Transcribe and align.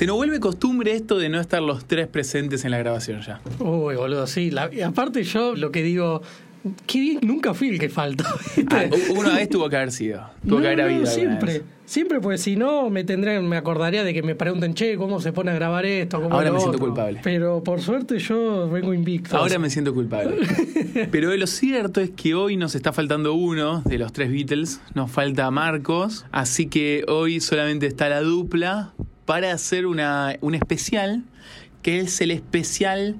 Se 0.00 0.06
nos 0.06 0.16
vuelve 0.16 0.40
costumbre 0.40 0.94
esto 0.94 1.18
de 1.18 1.28
no 1.28 1.38
estar 1.38 1.60
los 1.60 1.84
tres 1.84 2.06
presentes 2.06 2.64
en 2.64 2.70
la 2.70 2.78
grabación 2.78 3.20
ya. 3.20 3.42
Uy, 3.58 3.96
boludo, 3.96 4.26
sí. 4.26 4.50
La- 4.50 4.70
aparte 4.86 5.22
yo 5.24 5.54
lo 5.54 5.70
que 5.70 5.82
digo, 5.82 6.22
qué 6.86 7.00
bien, 7.00 7.18
nunca 7.22 7.52
fui 7.52 7.68
el 7.68 7.78
que 7.78 7.90
faltó. 7.90 8.24
Ah, 8.70 8.84
una 9.14 9.34
vez 9.34 9.50
tuvo 9.50 9.68
que 9.68 9.76
haber 9.76 9.92
sido. 9.92 10.22
Tuvo 10.42 10.54
No, 10.56 10.60
que 10.62 10.68
haber 10.68 10.80
habido. 10.80 11.04
siempre. 11.04 11.52
vez. 11.52 11.62
Siempre, 11.84 12.18
pues 12.18 12.40
si 12.40 12.56
no, 12.56 12.88
me 12.88 13.04
tendré, 13.04 13.38
me 13.42 13.58
acordaría 13.58 14.02
de 14.02 14.14
que 14.14 14.22
me 14.22 14.34
pregunten, 14.34 14.72
che, 14.72 14.96
¿cómo 14.96 15.20
se 15.20 15.34
pone 15.34 15.50
a 15.50 15.54
grabar 15.54 15.84
esto? 15.84 16.22
¿Cómo 16.22 16.34
Ahora 16.34 16.50
me 16.50 16.60
siento 16.60 16.76
otro?". 16.78 16.86
culpable. 16.86 17.20
Pero 17.22 17.62
por 17.62 17.82
suerte 17.82 18.18
yo 18.20 18.70
vengo 18.70 18.94
invicto. 18.94 19.36
Ahora 19.36 19.58
me 19.58 19.68
siento 19.68 19.92
culpable. 19.92 20.36
Pero 21.12 21.36
lo 21.36 21.46
cierto 21.46 22.00
es 22.00 22.08
que 22.08 22.34
hoy 22.34 22.56
nos 22.56 22.74
está 22.74 22.94
faltando 22.94 23.34
uno 23.34 23.82
de 23.84 23.98
los 23.98 24.14
tres 24.14 24.32
Beatles. 24.32 24.80
Nos 24.94 25.10
falta 25.10 25.50
Marcos. 25.50 26.24
Así 26.32 26.68
que 26.68 27.04
hoy 27.06 27.40
solamente 27.40 27.86
está 27.86 28.08
la 28.08 28.22
dupla 28.22 28.94
para 29.30 29.52
hacer 29.52 29.86
una, 29.86 30.36
un 30.40 30.56
especial 30.56 31.22
que 31.82 32.00
es 32.00 32.20
el 32.20 32.32
especial 32.32 33.14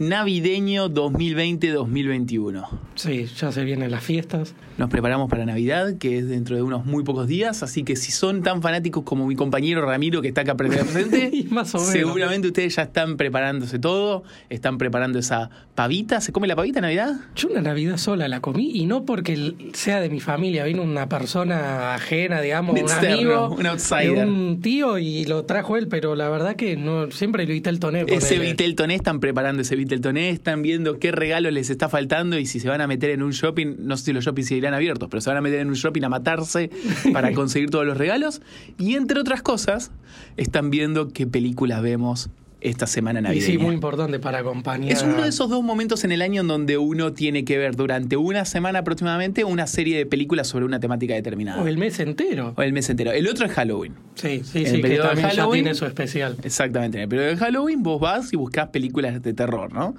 navideño 0.00 0.88
2020-2021. 0.88 2.66
Sí, 2.94 3.26
ya 3.26 3.52
se 3.52 3.64
vienen 3.64 3.90
las 3.90 4.02
fiestas. 4.02 4.54
Nos 4.78 4.88
preparamos 4.88 5.28
para 5.28 5.44
Navidad, 5.44 5.98
que 5.98 6.18
es 6.18 6.28
dentro 6.28 6.56
de 6.56 6.62
unos 6.62 6.86
muy 6.86 7.04
pocos 7.04 7.28
días, 7.28 7.62
así 7.62 7.84
que 7.84 7.96
si 7.96 8.10
son 8.10 8.42
tan 8.42 8.62
fanáticos 8.62 9.04
como 9.04 9.26
mi 9.26 9.36
compañero 9.36 9.82
Ramiro, 9.82 10.22
que 10.22 10.28
está 10.28 10.40
acá 10.40 10.54
presente, 10.56 11.30
Y 11.32 11.44
más 11.44 11.74
o 11.74 11.78
menos. 11.78 11.92
seguramente 11.92 12.48
ustedes 12.48 12.76
ya 12.76 12.82
están 12.82 13.18
preparándose 13.18 13.78
todo, 13.78 14.24
están 14.48 14.78
preparando 14.78 15.18
esa 15.18 15.50
pavita. 15.74 16.22
¿Se 16.22 16.32
come 16.32 16.48
la 16.48 16.56
pavita 16.56 16.78
en 16.78 16.84
Navidad? 16.84 17.20
Yo 17.36 17.48
una 17.48 17.60
Navidad 17.60 17.98
sola 17.98 18.26
la 18.26 18.40
comí 18.40 18.70
y 18.72 18.86
no 18.86 19.04
porque 19.04 19.54
sea 19.74 20.00
de 20.00 20.08
mi 20.08 20.20
familia, 20.20 20.64
vino 20.64 20.82
una 20.82 21.10
persona 21.10 21.94
ajena, 21.94 22.40
digamos, 22.40 22.72
Un 22.72 22.78
un, 22.78 22.84
externo, 22.90 23.44
amigo, 23.44 23.54
un 23.54 23.66
outsider. 23.66 24.14
de 24.14 24.24
un 24.24 24.60
tío 24.62 24.96
y 24.96 25.26
lo 25.26 25.44
trajo 25.44 25.76
él, 25.76 25.88
pero 25.88 26.14
la 26.14 26.30
verdad 26.30 26.56
que 26.56 26.76
no 26.78 27.10
siempre 27.10 27.46
lo 27.46 27.50
el 27.52 27.78
toné. 27.80 28.06
Ese 28.06 28.36
ponele. 28.36 28.50
Viteltoné 28.52 28.94
están 28.94 29.20
preparando 29.20 29.60
ese 29.60 29.76
Viteltoné, 29.90 30.30
están 30.30 30.62
viendo 30.62 31.00
qué 31.00 31.10
regalo 31.10 31.50
les 31.50 31.68
está 31.68 31.88
faltando 31.88 32.38
y 32.38 32.46
si 32.46 32.60
se 32.60 32.68
van 32.68 32.80
a 32.80 32.86
meter 32.86 33.10
en 33.10 33.24
un 33.24 33.32
shopping, 33.32 33.74
no 33.80 33.96
sé 33.96 34.04
si 34.04 34.12
los 34.12 34.24
shoppings 34.24 34.46
seguirán 34.46 34.72
abiertos, 34.72 35.08
pero 35.10 35.20
se 35.20 35.30
van 35.30 35.38
a 35.38 35.40
meter 35.40 35.58
en 35.58 35.66
un 35.66 35.74
shopping 35.74 36.04
a 36.04 36.08
matarse 36.08 36.70
para 37.12 37.32
conseguir 37.34 37.70
todos 37.70 37.84
los 37.84 37.96
regalos. 37.96 38.40
Y 38.78 38.94
entre 38.94 39.18
otras 39.18 39.42
cosas, 39.42 39.90
están 40.36 40.70
viendo 40.70 41.08
qué 41.08 41.26
películas 41.26 41.82
vemos 41.82 42.30
esta 42.60 42.86
semana 42.86 43.20
Y 43.20 43.22
navideña. 43.22 43.46
sí, 43.46 43.58
muy 43.58 43.74
importante 43.74 44.18
para 44.18 44.38
acompañar. 44.40 44.92
Es 44.92 45.02
uno 45.02 45.22
de 45.22 45.28
esos 45.28 45.48
dos 45.48 45.62
momentos 45.62 46.04
en 46.04 46.12
el 46.12 46.20
año 46.22 46.42
en 46.42 46.48
donde 46.48 46.76
uno 46.78 47.12
tiene 47.12 47.44
que 47.44 47.56
ver 47.58 47.74
durante 47.76 48.16
una 48.16 48.44
semana 48.44 48.80
aproximadamente 48.80 49.44
una 49.44 49.66
serie 49.66 49.96
de 49.96 50.06
películas 50.06 50.48
sobre 50.48 50.64
una 50.66 50.78
temática 50.80 51.14
determinada. 51.14 51.62
O 51.62 51.66
el 51.66 51.78
mes 51.78 51.98
entero. 52.00 52.52
O 52.56 52.62
el 52.62 52.72
mes 52.72 52.88
entero. 52.90 53.12
El 53.12 53.26
otro 53.28 53.46
es 53.46 53.52
Halloween. 53.52 53.94
Sí, 54.14 54.42
sí, 54.44 54.58
En 54.58 54.64
el 54.66 54.70
sí, 54.70 54.76
que 54.76 54.82
periodo 54.82 55.02
de 55.04 55.08
también 55.08 55.28
ya 55.30 55.34
Halloween- 55.42 55.62
tiene 55.64 55.74
su 55.74 55.86
especial. 55.86 56.36
Exactamente. 56.42 56.98
En 56.98 57.02
el 57.04 57.08
periodo 57.08 57.28
de 57.30 57.36
Halloween 57.36 57.82
vos 57.82 58.00
vas 58.00 58.32
y 58.32 58.36
buscas 58.36 58.68
películas 58.68 59.22
de 59.22 59.32
terror, 59.32 59.72
¿no? 59.72 59.94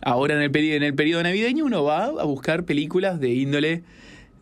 Ahora 0.00 0.34
en 0.36 0.42
el, 0.42 0.52
peri- 0.52 0.74
en 0.74 0.82
el 0.82 0.94
periodo 0.94 1.22
navideño 1.22 1.64
uno 1.64 1.82
va 1.84 2.04
a 2.04 2.24
buscar 2.24 2.64
películas 2.64 3.18
de 3.20 3.30
índole 3.30 3.82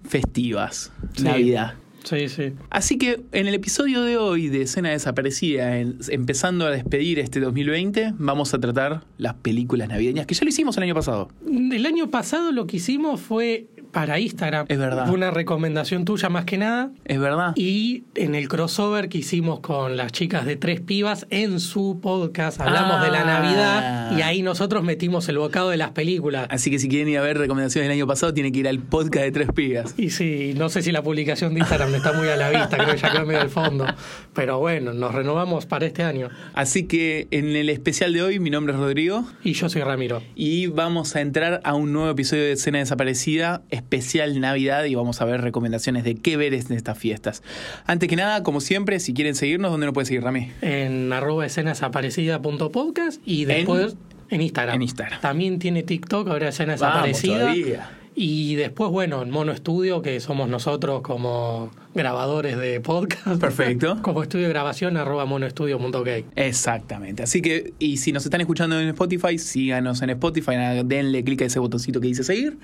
festivas. 0.06 0.92
Sí. 1.16 1.22
Navidad. 1.24 1.74
Sí, 2.04 2.28
sí. 2.28 2.52
Así 2.70 2.98
que 2.98 3.20
en 3.32 3.46
el 3.46 3.54
episodio 3.54 4.02
de 4.02 4.16
hoy 4.16 4.48
de 4.48 4.62
Escena 4.62 4.90
Desaparecida, 4.90 5.78
en- 5.78 5.98
empezando 6.08 6.66
a 6.66 6.70
despedir 6.70 7.18
este 7.18 7.38
2020, 7.40 8.14
vamos 8.18 8.54
a 8.54 8.58
tratar 8.58 9.04
las 9.18 9.34
películas 9.34 9.88
navideñas, 9.88 10.26
que 10.26 10.34
ya 10.34 10.42
lo 10.44 10.48
hicimos 10.48 10.76
el 10.76 10.82
año 10.82 10.94
pasado. 10.94 11.28
El 11.46 11.86
año 11.86 12.10
pasado 12.10 12.50
lo 12.52 12.66
que 12.66 12.78
hicimos 12.78 13.20
fue 13.20 13.66
para 13.92 14.18
Instagram. 14.18 14.66
Es 14.68 14.78
verdad. 14.78 15.06
Fue 15.06 15.14
una 15.14 15.30
recomendación 15.30 16.04
tuya 16.04 16.28
más 16.28 16.44
que 16.44 16.58
nada. 16.58 16.90
¿Es 17.04 17.20
verdad? 17.20 17.52
Y 17.56 18.04
en 18.14 18.34
el 18.34 18.48
crossover 18.48 19.08
que 19.08 19.18
hicimos 19.18 19.60
con 19.60 19.96
las 19.96 20.12
chicas 20.12 20.46
de 20.46 20.56
Tres 20.56 20.80
Pibas 20.80 21.26
en 21.30 21.60
su 21.60 21.98
podcast, 22.02 22.60
hablamos 22.60 23.02
de 23.02 23.10
la 23.10 23.20
Ah. 23.22 23.24
Navidad 23.24 24.16
y 24.18 24.22
ahí 24.22 24.42
nosotros 24.42 24.82
metimos 24.82 25.28
el 25.28 25.38
bocado 25.38 25.70
de 25.70 25.76
las 25.76 25.90
películas. 25.90 26.46
Así 26.50 26.70
que 26.70 26.78
si 26.78 26.88
quieren 26.88 27.08
ir 27.08 27.18
a 27.18 27.22
ver 27.22 27.38
recomendaciones 27.38 27.88
del 27.88 27.96
año 27.98 28.06
pasado, 28.06 28.34
tienen 28.34 28.52
que 28.52 28.60
ir 28.60 28.68
al 28.68 28.78
podcast 28.78 29.24
de 29.26 29.32
Tres 29.32 29.48
Pigas. 29.54 29.94
Y 29.96 30.10
sí, 30.10 30.54
no 30.56 30.68
sé 30.68 30.82
si 30.82 30.90
la 30.90 31.02
publicación 31.02 31.54
de 31.54 31.60
Instagram 31.60 31.94
está 31.94 32.12
muy 32.12 32.28
a 32.28 32.36
la 32.36 32.50
vista, 32.50 32.76
creo 32.78 32.94
que 32.94 32.98
ya 33.00 33.12
quedó 33.12 33.26
medio 33.26 33.40
al 33.42 33.50
fondo. 33.50 33.86
Pero 34.34 34.58
bueno, 34.58 34.92
nos 34.92 35.14
renovamos 35.14 35.66
para 35.66 35.86
este 35.86 36.02
año. 36.02 36.30
Así 36.54 36.84
que 36.84 37.28
en 37.30 37.54
el 37.54 37.68
especial 37.68 38.12
de 38.12 38.22
hoy, 38.22 38.38
mi 38.40 38.50
nombre 38.50 38.72
es 38.72 38.78
Rodrigo. 38.80 39.24
Y 39.44 39.52
yo 39.52 39.68
soy 39.68 39.82
Ramiro. 39.82 40.22
Y 40.34 40.66
vamos 40.68 41.14
a 41.16 41.20
entrar 41.20 41.60
a 41.64 41.74
un 41.74 41.92
nuevo 41.92 42.10
episodio 42.10 42.42
de 42.44 42.52
Escena 42.52 42.78
Desaparecida, 42.78 43.62
especial 43.82 44.40
Navidad, 44.40 44.84
y 44.84 44.94
vamos 44.94 45.20
a 45.20 45.24
ver 45.24 45.40
recomendaciones 45.40 46.04
de 46.04 46.14
qué 46.14 46.36
ver 46.36 46.54
en 46.54 46.72
estas 46.72 46.98
fiestas. 46.98 47.42
Antes 47.86 48.08
que 48.08 48.16
nada, 48.16 48.42
como 48.42 48.60
siempre, 48.60 49.00
si 49.00 49.14
quieren 49.14 49.34
seguirnos, 49.34 49.70
¿dónde 49.70 49.86
nos 49.86 49.94
puede 49.94 50.06
seguir, 50.06 50.22
Rami? 50.22 50.50
En 50.60 51.12
arroba 51.12 51.46
escenadesaparecida.podcast 51.46 53.20
y 53.24 53.44
después 53.44 53.96
en, 54.30 54.40
Instagram. 54.40 54.76
en 54.76 54.82
Instagram. 54.82 55.20
También 55.20 55.58
tiene 55.58 55.82
TikTok, 55.82 56.28
ahora 56.28 56.48
escena 56.48 56.76
Vamos 56.76 56.80
desaparecida. 56.80 57.38
todavía. 57.38 57.90
Y 58.14 58.56
después, 58.56 58.90
bueno, 58.90 59.22
en 59.22 59.30
Mono 59.30 59.52
Estudio, 59.52 60.02
que 60.02 60.20
somos 60.20 60.48
nosotros 60.48 61.00
como 61.00 61.70
grabadores 61.94 62.58
de 62.58 62.80
podcast. 62.80 63.40
Perfecto. 63.40 63.98
como 64.02 64.22
estudio 64.22 64.46
de 64.46 64.52
grabación, 64.52 64.96
arroba 64.96 65.24
monoestudio.ok. 65.24 66.08
Exactamente. 66.36 67.22
Así 67.22 67.40
que, 67.40 67.72
y 67.78 67.96
si 67.96 68.12
nos 68.12 68.24
están 68.24 68.40
escuchando 68.40 68.78
en 68.78 68.88
Spotify, 68.88 69.38
síganos 69.38 70.02
en 70.02 70.10
Spotify, 70.10 70.52
denle 70.84 71.24
clic 71.24 71.42
a 71.42 71.44
ese 71.46 71.58
botoncito 71.58 72.00
que 72.00 72.08
dice 72.08 72.22
seguir. 72.24 72.58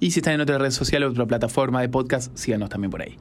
Y 0.00 0.12
si 0.12 0.20
están 0.20 0.34
en 0.34 0.40
otra 0.40 0.58
red 0.58 0.70
social 0.70 1.02
o 1.04 1.10
otra 1.10 1.26
plataforma 1.26 1.80
de 1.82 1.88
podcast, 1.88 2.36
síganos 2.36 2.70
también 2.70 2.90
por 2.90 3.02
ahí. 3.02 3.16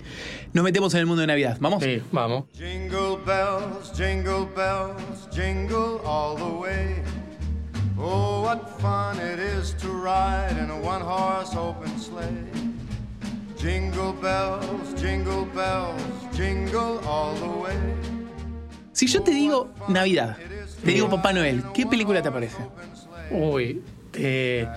Nos 0.54 0.64
metemos 0.64 0.94
en 0.94 1.02
el 1.02 1.06
mundo 1.06 1.22
de 1.22 1.28
Navidad. 1.28 1.58
¿Vamos? 1.60 1.84
Sí, 1.84 2.02
vamos. 2.12 2.46
Jingle 2.54 3.18
bells, 3.26 3.92
jingle 3.96 4.48
bells, 4.56 5.30
jingle 5.32 6.00
all 6.06 6.36
the 6.38 6.44
way. 6.44 7.25
Oh, 7.98 8.42
what 8.44 8.70
fun 8.82 9.18
it 9.20 9.40
is 9.40 9.74
to 9.82 9.88
ride 9.88 10.58
in 10.58 10.70
a 10.70 10.78
one 10.80 11.02
horse 11.02 11.56
open 11.56 11.98
sleigh. 12.00 12.28
Jingle 13.58 14.14
bells, 14.14 14.94
jingle 15.00 15.46
bells, 15.56 16.02
jingle 16.36 17.00
all 17.08 17.34
the 17.36 17.48
way. 17.48 17.78
Si 18.92 19.08
yo 19.08 19.22
te 19.24 19.32
digo 19.32 19.70
Navidad, 19.88 20.38
te 20.84 20.92
digo 20.92 21.10
Papá 21.10 21.34
Noel, 21.34 21.64
¿qué 21.74 21.86
película 21.86 22.22
te 22.22 22.28
aparece? 22.30 22.58
Uy, 23.32 23.82
te- 24.12 24.68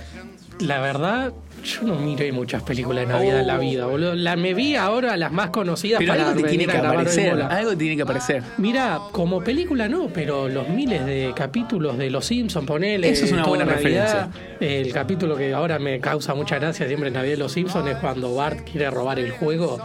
la 0.60 0.80
verdad, 0.80 1.32
yo 1.68 1.82
no 1.82 1.96
miré 1.96 2.32
muchas 2.32 2.62
películas 2.62 3.06
de 3.06 3.12
Navidad 3.12 3.40
en 3.40 3.46
la 3.46 3.58
vida, 3.58 3.86
boludo. 3.86 4.14
La 4.14 4.36
me 4.36 4.54
vi 4.54 4.74
ahora 4.74 5.16
las 5.16 5.30
más 5.30 5.50
conocidas 5.50 5.98
Pero 5.98 6.12
para 6.12 6.28
algo 6.28 6.42
te 6.42 6.48
tiene 6.48 6.66
que 6.66 6.76
aparecer. 6.76 7.42
Algo 7.42 7.70
te 7.70 7.76
tiene 7.76 7.96
que 7.96 8.02
aparecer. 8.02 8.42
Mira, 8.56 8.98
como 9.12 9.42
película 9.42 9.88
no, 9.88 10.08
pero 10.08 10.48
los 10.48 10.68
miles 10.68 11.04
de 11.04 11.32
capítulos 11.36 11.98
de 11.98 12.10
Los 12.10 12.26
Simpsons, 12.26 12.66
ponele. 12.66 13.10
Eso 13.10 13.26
es 13.26 13.32
una 13.32 13.44
buena 13.44 13.64
Navidad. 13.64 14.30
El 14.60 14.92
capítulo 14.92 15.36
que 15.36 15.52
ahora 15.52 15.78
me 15.78 16.00
causa 16.00 16.34
mucha 16.34 16.58
gracia 16.58 16.86
siempre 16.86 17.08
en 17.08 17.14
Navidad 17.14 17.34
de 17.34 17.38
Los 17.38 17.52
Simpsons 17.52 17.88
es 17.88 17.96
cuando 17.96 18.34
Bart 18.34 18.60
quiere 18.68 18.90
robar 18.90 19.18
el 19.18 19.30
juego. 19.32 19.78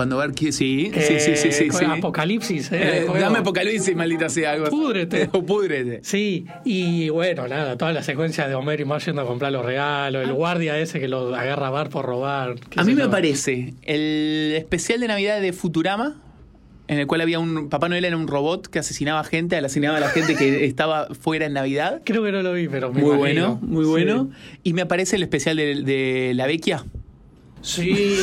Cuando 0.00 0.32
que 0.34 0.50
sí, 0.50 0.90
sí, 0.94 1.20
sí, 1.20 1.36
sí, 1.36 1.52
sí, 1.52 1.64
Eh, 1.64 1.72
sí. 1.72 1.84
Apocalipsis, 1.84 2.72
eh, 2.72 3.04
Eh, 3.04 3.06
dame 3.20 3.40
apocalipsis, 3.40 3.94
maldita 3.94 4.30
sea 4.30 4.52
algo. 4.52 4.70
Púdrete. 4.70 5.28
O 5.32 5.44
púdrete. 5.44 6.00
Sí, 6.02 6.46
y 6.64 7.10
bueno, 7.10 7.46
nada, 7.48 7.76
toda 7.76 7.92
la 7.92 8.02
secuencia 8.02 8.48
de 8.48 8.54
Homer 8.54 8.80
y 8.80 8.86
Marge 8.86 9.06
yendo 9.10 9.20
a 9.20 9.26
comprar 9.26 9.52
los 9.52 9.62
regalos, 9.62 10.24
el 10.26 10.32
guardia 10.32 10.78
ese 10.78 11.00
que 11.00 11.08
lo 11.08 11.34
agarra 11.34 11.66
a 11.66 11.70
Bart 11.70 11.92
por 11.92 12.06
robar. 12.06 12.54
A 12.76 12.84
mí 12.84 12.94
me 12.94 13.02
yo. 13.02 13.10
parece 13.10 13.74
el 13.82 14.54
especial 14.56 15.00
de 15.00 15.08
Navidad 15.08 15.38
de 15.40 15.52
Futurama, 15.52 16.16
en 16.88 16.98
el 16.98 17.06
cual 17.06 17.20
había 17.20 17.38
un. 17.38 17.68
Papá 17.68 17.90
Noel 17.90 18.06
era 18.06 18.16
un 18.16 18.26
robot 18.26 18.68
que 18.68 18.78
asesinaba 18.78 19.22
gente, 19.24 19.56
asesinaba 19.56 19.98
a 19.98 20.00
la 20.00 20.08
gente 20.08 20.34
que 20.34 20.64
estaba 20.64 21.08
fuera 21.14 21.44
en 21.44 21.52
Navidad. 21.52 22.00
Creo 22.04 22.24
que 22.24 22.32
no 22.32 22.42
lo 22.42 22.54
vi, 22.54 22.68
pero 22.68 22.90
me 22.92 23.02
Muy 23.02 23.16
imagino. 23.16 23.56
bueno, 23.56 23.60
muy 23.62 23.84
Sí. 23.84 23.90
bueno. 23.90 24.30
Y 24.62 24.72
me 24.72 24.80
aparece 24.82 25.16
el 25.16 25.22
especial 25.22 25.56
de, 25.58 25.82
de 25.82 26.32
La 26.34 26.46
Vecchia. 26.46 26.84
Sí, 27.62 28.16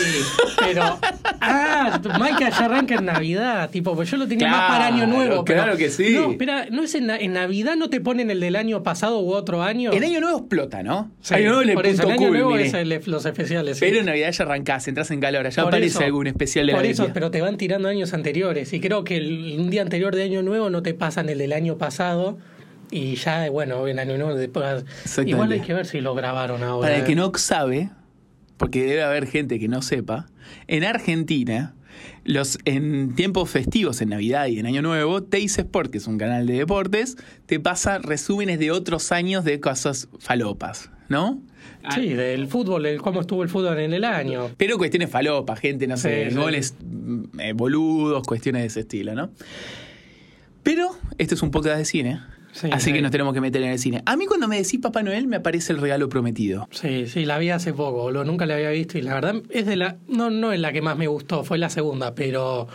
pero. 0.60 1.00
Ah, 1.42 2.02
Mike 2.20 2.40
ya 2.52 2.66
arranca 2.66 2.96
en 2.96 3.06
Navidad, 3.06 3.70
tipo, 3.70 3.96
pues 3.96 4.10
yo 4.10 4.18
lo 4.18 4.28
tenía 4.28 4.50
más 4.50 4.70
para 4.72 4.88
Año 4.88 5.06
Nuevo. 5.08 5.46
pero- 5.46 5.64
claro 5.64 5.78
que 5.78 5.90
sí. 5.90 6.14
No, 6.14 6.32
espera, 6.32 6.66
¿no 6.72 6.84
es 6.84 6.96
en, 6.96 7.06
na- 7.08 7.18
en 7.18 7.34
Navidad 7.34 7.76
no 7.76 7.90
te 7.90 8.02
ponen 8.02 8.32
el 8.32 8.40
del 8.40 8.56
año 8.56 8.82
pasado 8.84 9.20
u 9.20 9.32
otro 9.34 9.62
año? 9.64 9.92
En 9.94 10.04
Año 10.04 10.20
Nuevo 10.22 10.40
explota, 10.40 10.82
¿no? 10.84 11.12
Sí, 11.22 11.36
Año 11.36 11.50
Nuevo 11.54 11.62
el 11.62 11.74
por 11.76 11.86
eso, 11.88 12.04
en 12.04 12.12
Año 12.12 12.30
Nuevo 12.32 12.58
es 12.58 12.74
el- 12.74 13.02
los 13.06 13.26
especiales. 13.26 13.78
sí. 13.78 13.86
Pero 13.86 14.00
en 14.00 14.08
Navidad 14.08 14.32
ya 14.32 14.44
arrancás, 14.44 14.88
entras 14.88 15.12
en 15.12 15.20
calor. 15.20 15.48
Ya 15.50 15.62
Por 15.64 15.70
aparece 15.70 15.98
eso, 15.98 16.04
algún 16.06 16.28
especial 16.28 16.66
de 16.68 16.74
Por 16.74 16.84
La 16.84 16.90
eso, 16.90 17.10
pero 17.14 17.32
te 17.32 17.42
van 17.42 17.58
tirando 17.58 17.88
años 17.88 18.14
anteriores. 18.14 18.74
Y 18.74 18.80
creo 18.80 19.04
que 19.04 19.18
el- 19.18 19.58
un 19.60 19.70
día 19.70 19.84
anterior 19.84 20.16
de 20.16 20.24
Año 20.24 20.42
Nuevo 20.42 20.70
no 20.70 20.82
te 20.82 20.94
pasan 20.94 21.30
el 21.30 21.38
del 21.38 21.54
año 21.54 21.78
pasado. 21.78 22.38
Y 22.90 23.16
ya, 23.16 23.50
bueno, 23.50 23.86
en 23.88 24.00
Año 24.00 24.18
Nuevo 24.18 24.34
después. 24.36 24.84
Igual 25.26 25.52
hay 25.52 25.60
que 25.60 25.74
ver 25.74 25.86
si 25.86 26.00
lo 26.02 26.16
grabaron 26.16 26.64
ahora. 26.64 26.88
Para 26.88 27.00
el 27.00 27.06
que 27.06 27.12
eh. 27.12 27.16
no 27.16 27.32
sabe, 27.36 27.90
porque 28.58 28.84
debe 28.86 29.04
haber 29.04 29.28
gente 29.28 29.60
que 29.60 29.68
no 29.68 29.82
sepa, 29.82 30.28
en 30.68 30.84
Argentina, 30.84 31.76
los, 32.26 32.60
en 32.66 33.16
tiempos 33.16 33.50
festivos, 33.50 34.02
en 34.02 34.10
Navidad 34.10 34.48
y 34.48 34.60
en 34.60 34.66
Año 34.66 34.82
Nuevo, 34.82 35.24
Teis 35.24 35.58
Sport, 35.58 35.92
que 35.92 35.98
es 35.98 36.08
un 36.08 36.18
canal 36.18 36.46
de 36.46 36.54
deportes, 36.54 37.18
te 37.46 37.60
pasa 37.60 38.00
resúmenes 38.00 38.60
de 38.60 38.72
otros 38.72 39.12
años 39.12 39.44
de 39.44 39.60
cosas 39.60 40.10
falopas, 40.20 40.92
¿no? 41.10 41.42
Sí, 41.94 42.10
del 42.10 42.48
fútbol, 42.48 42.86
el, 42.86 43.02
cómo 43.02 43.22
estuvo 43.22 43.44
el 43.44 43.50
fútbol 43.50 43.80
en 43.80 43.94
el 43.94 44.04
año. 44.04 44.50
Pero 44.58 44.78
cuestiones 44.78 45.10
falopas, 45.10 45.60
gente, 45.60 45.88
no 45.88 45.96
sé, 45.96 46.26
Sí, 46.26 46.32
sí. 46.32 46.38
goles 46.38 46.76
mm, 46.84 47.40
eh, 47.40 47.54
boludos, 47.54 48.28
cuestiones 48.28 48.64
de 48.64 48.68
ese 48.68 48.80
estilo, 48.82 49.16
¿no? 49.16 49.30
Pero 50.64 50.98
este 51.18 51.36
es 51.36 51.42
un 51.42 51.52
podcast 51.52 51.78
de 51.78 51.86
cine. 51.86 52.20
Sí, 52.60 52.70
así 52.72 52.92
que 52.92 53.04
nos 53.04 53.12
tenemos 53.12 53.36
que 53.36 53.42
meter 53.42 53.62
en 53.62 53.70
el 53.70 53.78
cine. 53.78 54.02
A 54.08 54.18
mí 54.18 54.26
cuando 54.26 54.48
me 54.48 54.58
decís 54.58 54.80
Papá 54.82 55.04
Noel 55.04 55.28
me 55.28 55.36
aparece 55.36 55.74
el 55.74 55.80
regalo 55.80 56.10
prometido. 56.10 56.68
Sí, 56.72 57.06
sí, 57.06 57.24
la 57.24 57.38
vi 57.38 57.52
hace 57.52 57.72
poco, 57.72 58.02
boludo. 58.02 58.24
Nunca 58.24 58.48
la 58.48 58.56
había 58.56 58.72
visto 58.72 58.98
y 58.98 59.04
la 59.04 59.14
verdad 59.14 59.36
es 59.52 59.68
de 59.68 59.76
la. 59.76 59.98
No, 60.08 60.32
no 60.32 60.52
es 60.52 60.60
la 60.60 60.74
que 60.74 60.82
más 60.82 60.98
me 60.98 61.06
gustó, 61.06 61.44
fue 61.44 61.60
la 61.60 61.70
segunda, 61.70 62.16
pero 62.16 62.68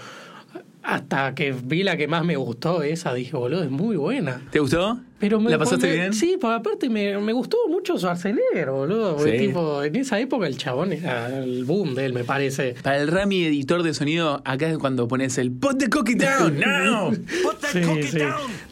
hasta 0.84 1.34
que 1.34 1.52
vi 1.52 1.82
la 1.82 1.96
que 1.96 2.06
más 2.06 2.24
me 2.24 2.36
gustó, 2.36 2.82
esa 2.82 3.12
dije, 3.12 3.36
boludo, 3.36 3.64
es 3.64 3.70
muy 3.70 3.96
buena. 3.96 4.42
¿Te 4.50 4.60
gustó? 4.60 5.00
Pero 5.22 5.38
me, 5.40 5.50
¿La 5.52 5.58
pasaste 5.58 5.86
me- 5.86 5.94
bien? 5.94 6.12
Sí, 6.14 6.36
porque 6.40 6.56
aparte 6.56 6.90
me, 6.90 7.16
me 7.18 7.32
gustó 7.32 7.56
mucho 7.68 7.96
Schwarzenegger, 7.96 8.70
boludo. 8.72 9.16
Porque 9.16 9.38
Sí. 9.38 9.46
tipo, 9.46 9.80
en 9.84 9.94
esa 9.94 10.18
época 10.18 10.48
el 10.48 10.56
chabón 10.58 10.92
era 10.92 11.28
el 11.44 11.64
boom 11.64 11.94
de 11.94 12.06
él, 12.06 12.12
me 12.12 12.24
parece. 12.24 12.74
Para 12.82 12.98
el 12.98 13.06
Rami 13.06 13.44
editor 13.44 13.84
de 13.84 13.94
sonido, 13.94 14.42
acá 14.44 14.68
es 14.68 14.78
cuando 14.78 15.06
pones 15.06 15.38
el 15.38 15.52
Put 15.52 15.78
the 15.78 15.88
cookie 15.88 16.16
down 16.16 16.58
now. 16.58 17.12
Sí, 17.72 17.80
sí. 18.02 18.18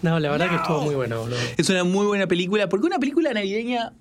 No, 0.02 0.18
la 0.18 0.30
verdad 0.32 0.50
que 0.50 0.56
estuvo 0.56 0.82
muy 0.82 0.94
buena, 0.96 1.16
boludo. 1.18 1.36
Es 1.56 1.70
una 1.70 1.84
muy 1.84 2.04
buena 2.04 2.26
película, 2.26 2.68
porque 2.68 2.84
una 2.86 2.98
película 2.98 3.32
navideña. 3.32 3.92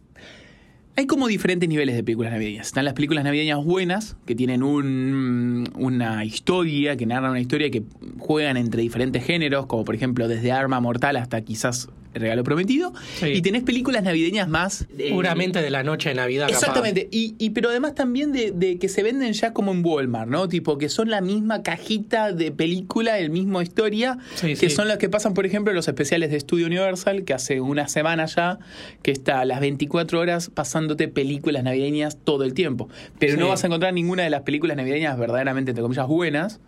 Hay 0.96 1.06
como 1.06 1.28
diferentes 1.28 1.70
niveles 1.70 1.96
de 1.96 2.04
películas 2.04 2.34
navideñas. 2.34 2.66
Están 2.68 2.84
las 2.84 2.96
películas 2.96 3.24
navideñas 3.24 3.64
buenas, 3.64 4.18
que 4.26 4.36
tienen 4.36 4.64
un, 4.64 5.70
una 5.76 6.26
historia, 6.26 6.98
que 6.98 7.06
narran 7.06 7.32
una 7.32 7.40
historia 7.40 7.70
que 7.72 7.84
juegan 8.18 8.58
entre 8.58 8.82
diferentes 8.82 9.24
géneros, 9.24 9.68
como 9.68 9.86
por 9.86 9.96
ejemplo 9.96 10.28
desde 10.28 10.52
Arma 10.52 10.82
Mortal 10.82 11.16
hasta 11.16 11.40
quizás 11.42 11.88
El 12.14 12.22
Regalo 12.22 12.44
Prometido. 12.44 12.94
Sí. 13.20 13.28
Y 13.28 13.42
tenés 13.42 13.64
películas 13.64 14.04
navideñas 14.04 14.48
más. 14.48 14.88
eh, 14.98 15.12
Puramente 15.12 15.62
de 15.62 15.70
la 15.70 15.84
noche 15.84 16.10
de 16.10 16.16
Navidad. 16.16 16.50
Exactamente, 16.50 17.08
y, 17.12 17.36
y 17.38 17.52
pero 17.52 17.70
además 17.70 17.94
también 17.96 18.32
de, 18.32 18.52
de 18.52 18.78
que 18.80 18.90
se 18.90 19.04
venden 19.04 19.34
ya 19.34 19.54
como 19.54 19.72
en 19.72 19.86
Walmart, 19.86 20.30
¿no? 20.30 20.48
Tipo 20.50 20.78
que 20.78 20.90
son 20.90 21.10
la 21.10 21.22
misma 21.22 21.62
cajita 21.64 22.32
de 22.34 22.52
película, 22.52 23.20
el 23.20 23.30
mismo 23.30 23.62
historia, 23.62 24.18
Sí, 24.36 24.48
que 24.56 24.56
sí. 24.56 24.70
son 24.72 24.88
las 24.88 24.98
que 24.98 25.08
pasan, 25.10 25.34
por 25.34 25.46
ejemplo, 25.46 25.72
en 25.72 25.76
los 25.76 25.88
especiales 25.88 26.32
de 26.32 26.40
Studio 26.40 26.66
Universal, 26.68 27.24
que 27.24 27.34
hace 27.34 27.62
una 27.62 27.88
semana 27.88 28.26
ya, 28.26 28.60
que 29.04 29.12
está 29.12 29.40
a 29.42 29.46
las 29.46 29.60
24 29.60 30.20
horas 30.20 30.50
pasándote 30.54 31.08
películas 31.10 31.64
navideñas 31.64 32.18
todo 32.24 32.44
el 32.44 32.54
tiempo. 32.54 32.90
Pero 33.20 33.38
no 33.38 33.50
vas 33.50 33.64
a 33.64 33.68
encontrar 33.68 33.94
ninguna 33.94 34.24
de 34.24 34.30
las 34.32 34.42
películas 34.42 34.76
navideñas 34.78 35.18
verdaderamente, 35.18 35.72
entre 35.72 35.84
comillas, 35.84 36.08
buenas. 36.08 36.60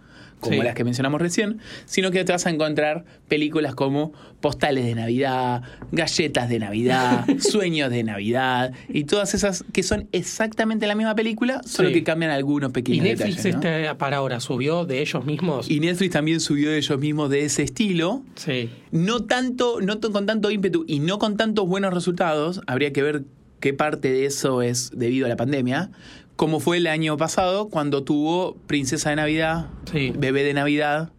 Como 0.41 0.57
Sí. 0.57 0.63
las 0.63 0.75
que 0.75 0.83
mencionamos 0.83 1.21
recién, 1.21 1.59
sino 1.85 2.11
que 2.11 2.25
te 2.25 2.31
vas 2.33 2.45
a 2.45 2.49
encontrar 2.49 3.05
películas 3.29 3.73
como 3.75 4.11
postales 4.41 4.83
de 4.83 4.95
Navidad, 4.95 5.61
galletas 5.93 6.49
de 6.49 6.59
Navidad, 6.59 7.25
sueños 7.39 7.89
de 7.91 8.03
Navidad 8.03 8.73
y 8.89 9.03
todas 9.05 9.33
esas 9.35 9.63
que 9.71 9.83
son 9.83 10.09
exactamente 10.11 10.87
la 10.87 10.95
misma 10.95 11.15
película, 11.15 11.61
solo 11.65 11.89
Sí. 11.89 11.93
que 11.93 12.03
cambian 12.03 12.31
algunos 12.31 12.71
Y 12.71 12.73
pequeños 12.73 13.03
Netflix 13.05 13.37
detalles. 13.43 13.55
¿no? 13.63 13.69
este, 13.87 13.95
para 13.95 14.17
ahora 14.17 14.39
subió 14.39 14.85
de 14.85 15.01
ellos 15.01 15.23
mismos. 15.25 15.69
Y 15.69 15.79
Netflix 15.79 16.11
también 16.11 16.39
subió 16.39 16.71
de 16.71 16.77
ellos 16.79 16.99
mismos 16.99 17.29
de 17.29 17.45
ese 17.45 17.63
estilo. 17.63 18.23
Sí. 18.35 18.69
No 18.91 19.23
tanto, 19.25 19.79
no 19.79 19.99
con 20.01 20.25
tanto 20.25 20.49
ímpetu 20.51 20.83
y 20.87 20.99
no 20.99 21.19
con 21.19 21.37
tantos 21.37 21.67
buenos 21.67 21.93
resultados. 21.93 22.61
Habría 22.67 22.91
que 22.91 23.03
ver 23.03 23.23
qué 23.59 23.73
parte 23.73 24.11
de 24.11 24.25
eso 24.25 24.63
es 24.63 24.89
debido 24.95 25.27
a 25.27 25.29
la 25.29 25.35
pandemia. 25.37 25.91
Como 26.41 26.59
fue 26.59 26.77
el 26.77 26.87
año 26.87 27.17
pasado 27.17 27.69
cuando 27.69 28.03
tuvo 28.03 28.55
Princesa 28.65 29.11
de 29.11 29.15
Navidad, 29.15 29.67
Sí. 29.91 30.11
Bebé 30.17 30.41
de 30.43 30.55
Navidad. 30.55 31.11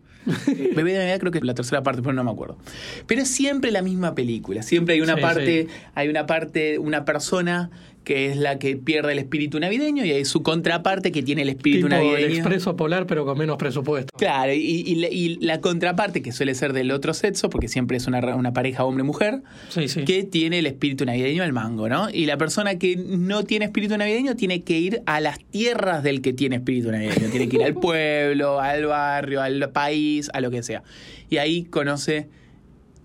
Bebé 0.75 0.95
de 0.95 0.99
Navidad 0.99 1.21
creo 1.21 1.31
que 1.31 1.39
es 1.39 1.45
la 1.45 1.55
tercera 1.55 1.85
parte, 1.85 2.03
pero 2.03 2.13
no 2.13 2.25
me 2.25 2.33
acuerdo. 2.33 2.59
Pero 3.07 3.23
es 3.23 3.29
siempre 3.29 3.71
la 3.71 3.83
misma 3.83 4.17
película. 4.17 4.65
Siempre 4.65 4.95
hay 4.97 5.01
una 5.01 5.15
Sí, 5.15 5.21
parte, 5.21 5.63
sí. 5.69 5.75
hay 5.95 6.09
una 6.09 6.27
parte, 6.27 6.77
una 6.81 7.05
persona 7.05 7.71
que 8.05 8.27
es 8.27 8.37
la 8.37 8.59
que 8.59 8.77
pierde 8.77 9.13
el 9.13 9.19
espíritu 9.21 9.61
navideño 9.61 10.05
y 10.05 10.11
hay 10.11 10.25
su 10.25 10.43
contraparte 10.43 11.13
que 11.13 11.23
tiene 11.23 11.43
el 11.43 11.49
espíritu 11.51 11.87
Tipo 11.89 11.95
el 11.97 12.05
navideño. 12.13 12.35
expreso 12.37 12.75
polar, 12.75 13.07
pero 13.07 13.25
con 13.25 13.39
menos 13.39 13.57
presupuesto. 13.59 14.11
Claro, 14.19 14.53
y, 14.53 14.59
y 14.59 14.95
la- 14.97 15.09
y 15.09 15.37
la 15.37 15.61
contraparte, 15.61 16.21
que 16.23 16.33
suele 16.33 16.55
ser 16.55 16.73
del 16.73 16.91
otro 16.91 17.15
sexo, 17.15 17.49
porque 17.49 17.69
siempre 17.69 17.97
es 17.97 18.07
una, 18.09 18.35
una 18.35 18.53
pareja 18.53 18.85
hombre-mujer, 18.85 19.43
Sí, 19.69 19.87
sí. 19.89 20.05
que 20.05 20.25
tiene 20.25 20.59
el 20.59 20.67
espíritu 20.67 21.05
navideño 21.05 21.43
al 21.45 21.53
mango, 21.53 21.89
¿no? 21.89 22.11
Y 22.11 22.27
la 22.27 22.37
persona 22.37 22.77
que 22.79 22.97
no 22.97 23.45
tiene 23.45 23.67
espíritu 23.67 23.97
navideño 23.97 24.35
tiene 24.35 24.63
que 24.63 24.79
ir 24.79 25.03
a 25.07 25.21
las 25.21 25.39
tierras 25.39 26.03
del 26.03 26.23
que 26.23 26.33
tiene 26.33 26.57
espíritu 26.57 26.91
navideño. 26.91 27.29
Tiene 27.31 27.49
que 27.49 27.57
ir 27.57 27.63
al 27.63 27.75
pueblo, 27.81 28.61
al 28.61 28.87
barrio, 28.87 29.41
al 29.43 29.71
país, 29.71 30.29
a 30.35 30.41
lo 30.41 30.51
que 30.51 30.63
sea. 30.65 30.83
Y 31.31 31.37
ahí 31.37 31.65
conoce 31.65 32.27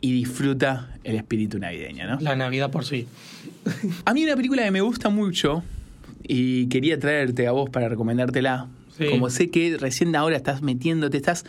y 0.02 0.12
disfruta 0.12 0.92
el 1.04 1.16
espíritu 1.16 1.58
navideño, 1.60 2.08
¿no? 2.08 2.20
La 2.20 2.36
Navidad 2.36 2.70
por 2.72 2.86
sí. 2.86 3.08
A 4.06 4.14
mí 4.14 4.24
una 4.24 4.36
película 4.36 4.64
que 4.64 4.72
me 4.72 4.82
gusta 4.82 5.10
mucho 5.10 5.64
y 6.24 6.68
quería 6.68 7.00
traerte 7.00 7.48
a 7.48 7.52
vos 7.52 7.70
para 7.70 7.90
recomendártela. 7.90 8.68
Sí. 8.98 9.06
Como 9.12 9.30
sé 9.30 9.50
que 9.50 9.78
recién 9.78 10.16
ahora 10.16 10.36
estás 10.36 10.64
metiéndote, 10.64 11.18
estás 11.18 11.46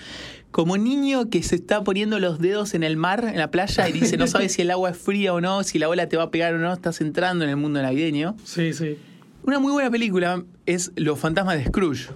como 0.50 0.76
niño 0.76 1.30
que 1.30 1.42
se 1.42 1.54
está 1.54 1.82
poniendo 1.82 2.18
los 2.18 2.40
dedos 2.40 2.74
en 2.74 2.82
el 2.82 2.96
mar, 2.98 3.24
en 3.24 3.38
la 3.38 3.50
playa, 3.50 3.88
y 3.88 3.92
dice, 3.92 4.18
no 4.18 4.26
sabes 4.26 4.52
si 4.52 4.62
el 4.62 4.70
agua 4.70 4.90
es 4.90 4.98
fría 4.98 5.32
o 5.32 5.40
no, 5.40 5.62
si 5.62 5.78
la 5.78 5.88
ola 5.88 6.08
te 6.08 6.18
va 6.18 6.24
a 6.24 6.30
pegar 6.30 6.54
o 6.54 6.58
no, 6.58 6.72
estás 6.72 7.00
entrando 7.00 7.44
en 7.44 7.50
el 7.50 7.56
mundo 7.56 7.80
navideño. 7.80 8.36
Sí, 8.44 8.74
sí. 8.74 8.98
Una 9.44 9.58
muy 9.58 9.72
buena 9.72 9.90
película 9.90 10.44
es 10.66 10.92
Los 10.94 11.18
fantasmas 11.18 11.56
de 11.56 11.64
Scrooge. 11.64 12.08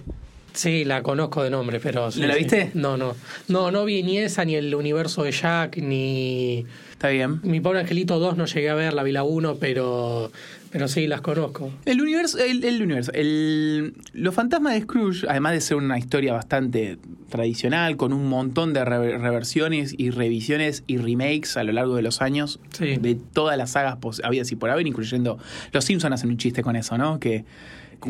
Sí, 0.53 0.85
la 0.85 1.01
conozco 1.01 1.43
de 1.43 1.49
nombre, 1.49 1.79
pero... 1.79 2.11
sí, 2.11 2.21
¿No 2.21 2.27
la 2.27 2.33
sí. 2.35 2.39
viste? 2.41 2.71
No, 2.75 2.95
no. 2.95 3.15
No, 3.47 3.71
no 3.71 3.85
vi 3.85 4.03
ni 4.03 4.19
esa, 4.19 4.45
ni 4.45 4.55
el 4.55 4.73
universo 4.75 5.23
de 5.23 5.31
Jack, 5.31 5.77
ni... 5.77 6.65
Está 6.91 7.09
bien. 7.09 7.39
Mi 7.43 7.59
pobre 7.59 7.79
Angelito 7.79 8.19
2 8.19 8.37
no 8.37 8.45
llegué 8.45 8.69
a 8.69 8.75
ver, 8.75 8.93
la 8.93 9.03
vi 9.03 9.11
la 9.11 9.23
1, 9.23 9.55
pero... 9.55 10.31
Pero 10.71 10.87
sí, 10.87 11.05
las 11.05 11.21
conozco. 11.21 11.71
El 11.85 12.01
universo, 12.01 12.39
el, 12.39 12.63
el 12.63 12.81
universo, 12.81 13.11
el- 13.13 13.93
los 14.13 14.33
fantasmas 14.33 14.73
de 14.73 14.81
Scrooge, 14.81 15.25
además 15.29 15.53
de 15.53 15.61
ser 15.61 15.77
una 15.77 15.99
historia 15.99 16.33
bastante 16.33 16.97
tradicional, 17.29 17.95
con 17.95 18.11
un 18.11 18.27
montón 18.27 18.73
de 18.73 18.83
re- 18.83 19.17
reversiones 19.19 19.93
y 19.95 20.09
revisiones 20.09 20.83
y 20.87 20.97
remakes 20.97 21.57
a 21.57 21.63
lo 21.63 21.73
largo 21.73 21.95
de 21.95 22.01
los 22.01 22.21
años, 22.23 22.59
Sí. 22.75 22.97
de 22.97 23.13
todas 23.15 23.55
las 23.57 23.71
sagas 23.71 23.97
habidas 24.23 24.51
y 24.51 24.55
por 24.55 24.71
haber, 24.71 24.87
incluyendo 24.87 25.37
Los 25.73 25.85
Simpsons 25.85 26.13
hacen 26.15 26.29
un 26.31 26.37
chiste 26.37 26.63
con 26.63 26.75
eso, 26.75 26.97
¿no? 26.97 27.19
Que 27.19 27.45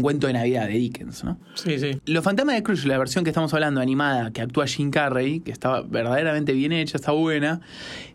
cuento 0.01 0.27
de 0.27 0.33
Navidad 0.33 0.67
de 0.67 0.73
Dickens, 0.73 1.23
¿no? 1.23 1.39
Sí, 1.55 1.77
sí. 1.79 1.99
Los 2.05 2.23
fantasmas 2.23 2.55
de 2.55 2.61
Scrooge, 2.61 2.87
la 2.87 2.97
versión 2.97 3.23
que 3.23 3.29
estamos 3.29 3.53
hablando, 3.53 3.79
animada, 3.81 4.31
que 4.31 4.41
actúa 4.41 4.65
Jim 4.67 4.89
Carrey, 4.91 5.39
que 5.41 5.51
está 5.51 5.81
verdaderamente 5.81 6.53
bien 6.53 6.71
hecha, 6.71 6.97
está 6.97 7.11
buena, 7.11 7.61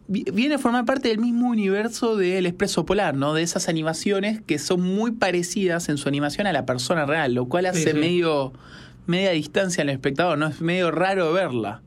vi- 0.06 0.24
viene 0.32 0.56
a 0.56 0.58
formar 0.58 0.84
parte 0.84 1.08
del 1.08 1.18
mismo 1.18 1.48
universo 1.48 2.16
del 2.16 2.46
Expreso 2.46 2.84
Polar, 2.84 3.14
¿no? 3.14 3.34
De 3.34 3.42
esas 3.42 3.68
animaciones 3.68 4.40
que 4.40 4.58
son 4.58 4.80
muy 4.82 5.12
parecidas 5.12 5.88
en 5.88 5.98
su 5.98 6.08
animación 6.08 6.46
a 6.46 6.52
la 6.52 6.66
persona 6.66 7.06
real, 7.06 7.34
lo 7.34 7.46
cual 7.46 7.66
hace 7.66 7.92
sí. 7.92 7.98
medio 7.98 8.52
media 9.06 9.30
distancia 9.30 9.82
al 9.82 9.88
espectador, 9.90 10.36
¿no? 10.36 10.46
Es 10.48 10.60
medio 10.60 10.90
raro 10.90 11.32
verla. 11.32 11.82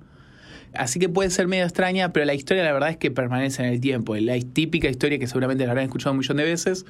Así 0.74 1.00
que 1.00 1.10
puede 1.10 1.30
ser 1.32 1.50
medio 1.50 1.66
extraña, 1.66 2.14
pero 2.14 2.26
la 2.26 2.34
historia 2.34 2.64
la 2.64 2.72
verdad 2.72 2.90
es 2.92 2.96
que 2.98 3.12
permanece 3.12 3.62
en 3.62 3.74
el 3.74 3.82
tiempo. 3.82 4.16
La 4.16 4.40
típica 4.40 4.88
historia 4.88 5.20
que 5.20 5.28
seguramente 5.28 5.66
la 5.66 5.72
habrán 5.72 5.84
escuchado 5.84 6.14
un 6.14 6.20
millón 6.20 6.38
de 6.38 6.46
veces, 6.46 6.86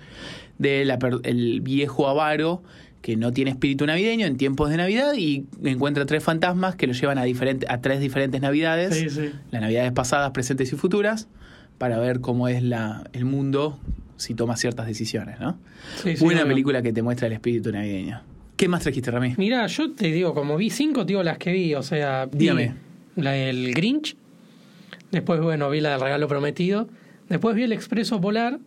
del 0.60 1.62
viejo 1.62 2.08
avaro 2.08 2.64
que 3.02 3.16
no 3.18 3.32
tiene 3.32 3.52
espíritu 3.52 3.86
navideño 3.86 4.28
en 4.28 4.38
tiempos 4.38 4.70
de 4.70 4.78
Navidad 4.78 5.14
y 5.18 5.46
encuentra 5.64 6.06
tres 6.06 6.24
fantasmas 6.24 6.76
que 6.76 6.86
lo 6.88 6.94
llevan 6.94 7.18
a, 7.18 7.24
diferente, 7.24 7.66
a 7.70 7.82
tres 7.82 8.00
diferentes 8.00 8.40
Navidades, 8.42 8.96
Sí, 8.96 9.10
sí. 9.10 9.32
las 9.52 9.62
Navidades 9.62 9.92
pasadas, 9.92 10.32
presentes 10.32 10.72
y 10.72 10.76
futuras, 10.76 11.28
para 11.78 11.98
ver 12.00 12.20
cómo 12.22 12.48
es 12.48 12.62
la, 12.62 13.04
el 13.14 13.26
mundo 13.26 13.80
si 14.18 14.36
toma 14.36 14.56
ciertas 14.56 14.86
decisiones, 14.86 15.40
¿no? 15.40 15.58
Sí, 16.04 16.14
Buena 16.20 16.42
bueno. 16.42 16.48
película 16.50 16.82
que 16.84 16.94
te 16.94 17.02
muestra 17.02 17.26
el 17.26 17.34
espíritu 17.34 17.72
navideño. 17.72 18.22
¿Qué 18.56 18.68
más 18.68 18.84
trajiste, 18.84 19.10
Rami? 19.10 19.34
Mira, 19.38 19.66
yo 19.66 19.92
te 19.94 20.12
digo, 20.12 20.36
como 20.36 20.56
vi 20.58 20.70
cinco, 20.70 21.04
digo 21.04 21.24
las 21.24 21.40
que 21.40 21.52
vi, 21.52 21.74
o 21.74 21.82
sea, 21.82 22.28
vi 22.32 22.38
Dígame. 22.38 22.76
la 23.16 23.32
del 23.32 23.74
Grinch, 23.74 24.16
después, 25.12 25.42
bueno, 25.42 25.72
vi 25.72 25.82
la 25.82 25.90
del 25.94 26.02
Regalo 26.02 26.28
Prometido, 26.28 26.88
después 27.30 27.56
vi 27.56 27.64
el 27.64 27.72
Expreso 27.72 28.22
Polar, 28.22 28.60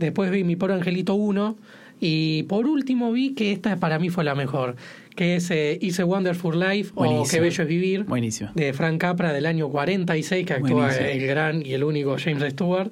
después 0.00 0.32
vi 0.32 0.42
Mi 0.42 0.56
Pobre 0.56 0.74
Angelito 0.74 1.14
1, 1.14 1.56
y 2.00 2.42
por 2.44 2.66
último 2.66 3.10
vi 3.12 3.34
que 3.34 3.52
esta 3.52 3.76
para 3.76 3.98
mí 3.98 4.10
fue 4.10 4.24
la 4.24 4.34
mejor, 4.34 4.76
que 5.14 5.36
es 5.36 5.50
eh, 5.50 5.78
It's 5.80 5.98
a 6.00 6.04
Wonderful 6.04 6.58
Life 6.60 6.92
o. 6.94 7.24
Qué 7.30 7.40
Bello 7.40 7.62
es 7.62 7.68
Vivir, 7.68 8.04
Buenísimo. 8.04 8.50
de 8.54 8.72
Frank 8.72 8.98
Capra 9.00 9.32
del 9.32 9.46
año 9.46 9.68
46, 9.70 10.46
que 10.46 10.52
actúa 10.52 10.70
Buenísimo. 10.88 11.06
el 11.06 11.26
gran 11.26 11.64
y 11.64 11.72
el 11.72 11.84
único 11.84 12.16
James 12.18 12.52
Stewart. 12.52 12.90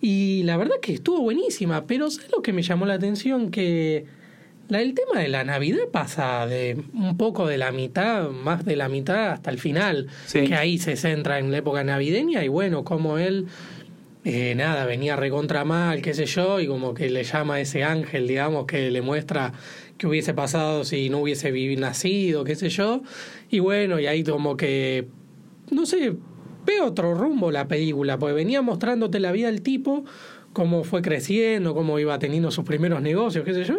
Y 0.00 0.42
la 0.44 0.56
verdad 0.56 0.76
que 0.80 0.92
estuvo 0.94 1.20
buenísima, 1.22 1.86
pero 1.86 2.08
¿sabes 2.10 2.30
lo 2.30 2.40
que 2.42 2.52
me 2.52 2.62
llamó 2.62 2.86
la 2.86 2.94
atención? 2.94 3.50
Que 3.50 4.04
la, 4.68 4.80
el 4.80 4.94
tema 4.94 5.20
de 5.20 5.26
la 5.28 5.42
Navidad 5.42 5.88
pasa 5.90 6.46
de 6.46 6.80
un 6.94 7.16
poco 7.16 7.48
de 7.48 7.58
la 7.58 7.72
mitad, 7.72 8.30
más 8.30 8.64
de 8.64 8.76
la 8.76 8.88
mitad 8.88 9.32
hasta 9.32 9.50
el 9.50 9.58
final, 9.58 10.06
Sí. 10.26 10.44
que 10.44 10.54
ahí 10.54 10.78
se 10.78 10.94
centra 10.94 11.40
en 11.40 11.50
la 11.50 11.58
época 11.58 11.82
navideña 11.82 12.44
y 12.44 12.48
bueno, 12.48 12.84
como 12.84 13.18
él, 13.18 13.46
eh, 14.30 14.54
nada, 14.54 14.84
venía 14.84 15.16
recontra 15.16 15.64
mal, 15.64 16.02
qué 16.02 16.12
sé 16.12 16.26
yo, 16.26 16.60
y 16.60 16.66
como 16.66 16.92
que 16.92 17.08
le 17.08 17.24
llama 17.24 17.62
ese 17.62 17.82
ángel, 17.82 18.28
digamos, 18.28 18.66
que 18.66 18.90
le 18.90 19.00
muestra 19.00 19.54
que 19.96 20.06
hubiese 20.06 20.34
pasado 20.34 20.84
si 20.84 21.08
no 21.08 21.20
hubiese 21.20 21.50
nacido, 21.78 22.44
qué 22.44 22.54
sé 22.54 22.68
yo, 22.68 23.00
y 23.48 23.60
bueno, 23.60 23.98
y 23.98 24.06
ahí 24.06 24.22
como 24.22 24.58
que, 24.58 25.08
no 25.70 25.86
sé, 25.86 26.14
ve 26.66 26.82
otro 26.82 27.14
rumbo 27.14 27.50
la 27.50 27.68
película, 27.68 28.18
porque 28.18 28.34
venía 28.34 28.60
mostrándote 28.60 29.18
la 29.18 29.32
vida 29.32 29.46
del 29.46 29.62
tipo, 29.62 30.04
cómo 30.52 30.84
fue 30.84 31.00
creciendo, 31.00 31.74
cómo 31.74 31.98
iba 31.98 32.18
teniendo 32.18 32.50
sus 32.50 32.66
primeros 32.66 33.00
negocios, 33.00 33.46
qué 33.46 33.54
sé 33.54 33.64
yo. 33.64 33.78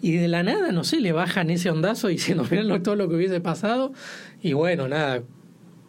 Y 0.00 0.12
de 0.12 0.28
la 0.28 0.42
nada, 0.42 0.72
no 0.72 0.84
sé, 0.84 1.02
le 1.02 1.12
bajan 1.12 1.50
ese 1.50 1.68
ondazo 1.68 2.08
diciendo, 2.08 2.46
mirá 2.50 2.82
todo 2.82 2.96
lo 2.96 3.10
que 3.10 3.16
hubiese 3.16 3.42
pasado. 3.42 3.92
Y 4.40 4.54
bueno, 4.54 4.88
nada, 4.88 5.22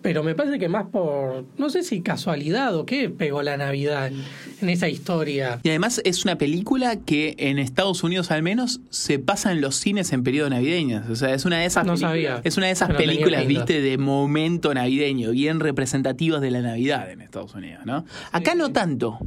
pero 0.01 0.23
me 0.23 0.35
parece 0.35 0.59
que 0.59 0.69
más 0.69 0.87
por, 0.87 1.45
no 1.57 1.69
sé 1.69 1.83
si 1.83 2.01
casualidad 2.01 2.75
o 2.75 2.85
qué, 2.85 3.09
pegó 3.09 3.41
la 3.41 3.57
Navidad 3.57 4.07
en, 4.07 4.23
en 4.61 4.69
esa 4.69 4.87
historia. 4.87 5.59
Y 5.63 5.69
además 5.69 6.01
es 6.05 6.23
una 6.23 6.37
película 6.37 6.97
que 6.97 7.35
en 7.37 7.59
Estados 7.59 8.03
Unidos 8.03 8.31
al 8.31 8.41
menos 8.41 8.81
se 8.89 9.19
pasa 9.19 9.51
en 9.51 9.61
los 9.61 9.75
cines 9.75 10.13
en 10.13 10.23
periodo 10.23 10.49
navideño. 10.49 11.03
O 11.09 11.15
sea, 11.15 11.33
es 11.33 11.45
una 11.45 11.59
de 11.59 11.65
esas 11.65 11.85
No 11.85 11.97
sabía. 11.97 12.41
es 12.43 12.57
una 12.57 12.67
de 12.67 12.73
esas 12.73 12.93
películas, 12.93 13.45
viste, 13.45 13.81
de 13.81 13.97
momento 13.97 14.73
navideño, 14.73 15.31
bien 15.31 15.59
representativas 15.59 16.41
de 16.41 16.51
la 16.51 16.61
Navidad 16.61 17.11
en 17.11 17.21
Estados 17.21 17.53
Unidos, 17.53 17.85
¿no? 17.85 18.05
Acá 18.31 18.55
no 18.55 18.71
tanto. 18.71 19.19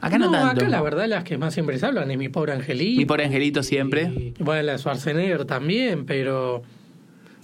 Acá 0.00 0.18
no, 0.18 0.30
tanto. 0.30 0.60
acá 0.60 0.68
la 0.68 0.82
verdad 0.82 1.06
las 1.08 1.24
que 1.24 1.38
más 1.38 1.54
siempre 1.54 1.78
se 1.78 1.86
hablan 1.86 2.10
es 2.10 2.18
Mi 2.18 2.28
Pobre 2.28 2.52
Angelito. 2.52 2.98
Mi 2.98 3.06
pobre 3.06 3.24
angelito 3.24 3.62
siempre. 3.62 4.02
Y, 4.04 4.34
bueno, 4.38 4.62
la 4.62 4.72
de 4.72 4.78
Schwarzenegger 4.78 5.46
también, 5.46 6.04
pero... 6.04 6.62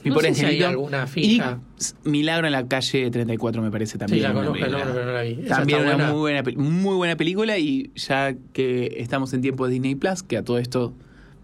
No 0.04 0.20
sé 0.20 0.34
si 0.34 0.62
alguna 0.62 1.06
fija. 1.06 1.58
Y 2.04 2.08
Milagro 2.08 2.46
en 2.46 2.52
la 2.52 2.66
calle 2.66 3.10
34 3.10 3.62
me 3.62 3.70
parece 3.70 3.98
también. 3.98 4.20
Sí, 4.20 4.22
la 4.26 4.32
conozco 4.32 4.58
pero 4.60 5.04
no 5.06 5.12
la 5.12 5.22
vi. 5.22 5.34
También 5.36 5.80
una 5.80 5.94
buena. 5.96 6.10
muy 6.12 6.18
buena, 6.20 6.42
muy 6.56 6.94
buena 6.96 7.16
película 7.16 7.58
y 7.58 7.90
ya 7.94 8.34
que 8.52 8.94
estamos 8.98 9.32
en 9.34 9.42
tiempo 9.42 9.66
de 9.66 9.72
Disney 9.74 9.94
Plus, 9.94 10.22
que 10.22 10.36
a 10.36 10.44
todo 10.44 10.58
esto 10.58 10.94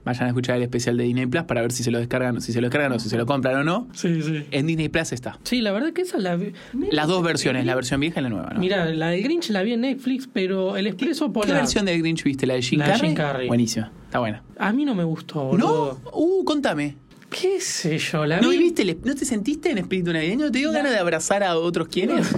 vayan 0.05 0.27
a 0.27 0.29
escuchar 0.29 0.57
el 0.57 0.63
especial 0.63 0.97
de 0.97 1.03
Disney 1.03 1.27
Plus 1.27 1.43
para 1.45 1.63
ver 1.63 1.73
si 1.73 1.83
se 1.83 1.91
lo 1.91 1.99
descargan, 1.99 2.41
si 2.41 2.53
se 2.53 2.61
lo 2.61 2.69
descargan 2.69 2.93
o 2.93 2.99
si 3.01 3.09
se 3.09 3.17
lo 3.19 3.27
compran 3.27 3.57
o 3.57 3.65
no. 3.65 3.89
Sí, 3.93 4.23
sí. 4.23 4.47
En 4.53 4.67
Disney 4.69 4.89
Plus 4.89 5.11
está. 5.13 5.39
Sí, 5.43 5.61
la 5.61 5.73
verdad 5.73 5.93
que 5.93 6.03
esa 6.03 6.19
la 6.19 6.37
vi. 6.37 6.53
Las 6.93 7.09
dos 7.09 7.25
versiones, 7.25 7.67
la 7.67 7.75
versión 7.75 7.99
vieja 8.01 8.21
y 8.21 8.23
la 8.23 8.29
nueva, 8.29 8.51
¿no? 8.55 8.61
Mira, 8.61 8.85
la 8.87 9.09
del 9.09 9.23
Grinch 9.25 9.51
la 9.51 9.63
vi 9.63 9.73
en 9.73 9.81
Netflix, 9.81 10.29
pero 10.33 10.77
el 10.77 10.87
Expreso 10.87 11.27
¿Qué 11.27 11.33
Polar. 11.33 11.57
versión 11.57 11.87
de 11.87 11.99
Grinch 11.99 12.23
viste? 12.23 12.47
¿La 12.47 12.55
de 12.55 12.63
Jim 12.63 12.79
La 12.79 12.87
de 12.87 12.93
Carrey? 12.93 13.09
Jim 13.09 13.17
Carrey. 13.17 13.49
Buenísima, 13.49 13.91
está 14.05 14.21
buena. 14.21 14.45
A 14.59 14.73
mí 14.73 14.85
no 14.85 14.95
me 14.95 15.03
gustó, 15.03 15.51
¿No? 15.59 15.99
Uh, 16.13 16.45
contame. 16.45 16.95
¿Qué 17.31 17.61
sé 17.61 17.99
yo? 17.99 18.25
La 18.27 18.41
¿No, 18.41 18.51
vi. 18.51 18.59
viviste 18.59 18.83
el- 18.83 18.99
¿No 19.05 19.15
te 19.15 19.25
sentiste 19.25 19.71
en 19.71 19.79
espíritu 19.79 20.13
navideño? 20.13 20.51
¿Te 20.51 20.59
dio 20.59 20.73
ganas 20.73 20.93
de 20.93 20.99
abrazar 20.99 21.43
a 21.43 21.57
otros 21.59 21.89
quienes? 21.89 22.27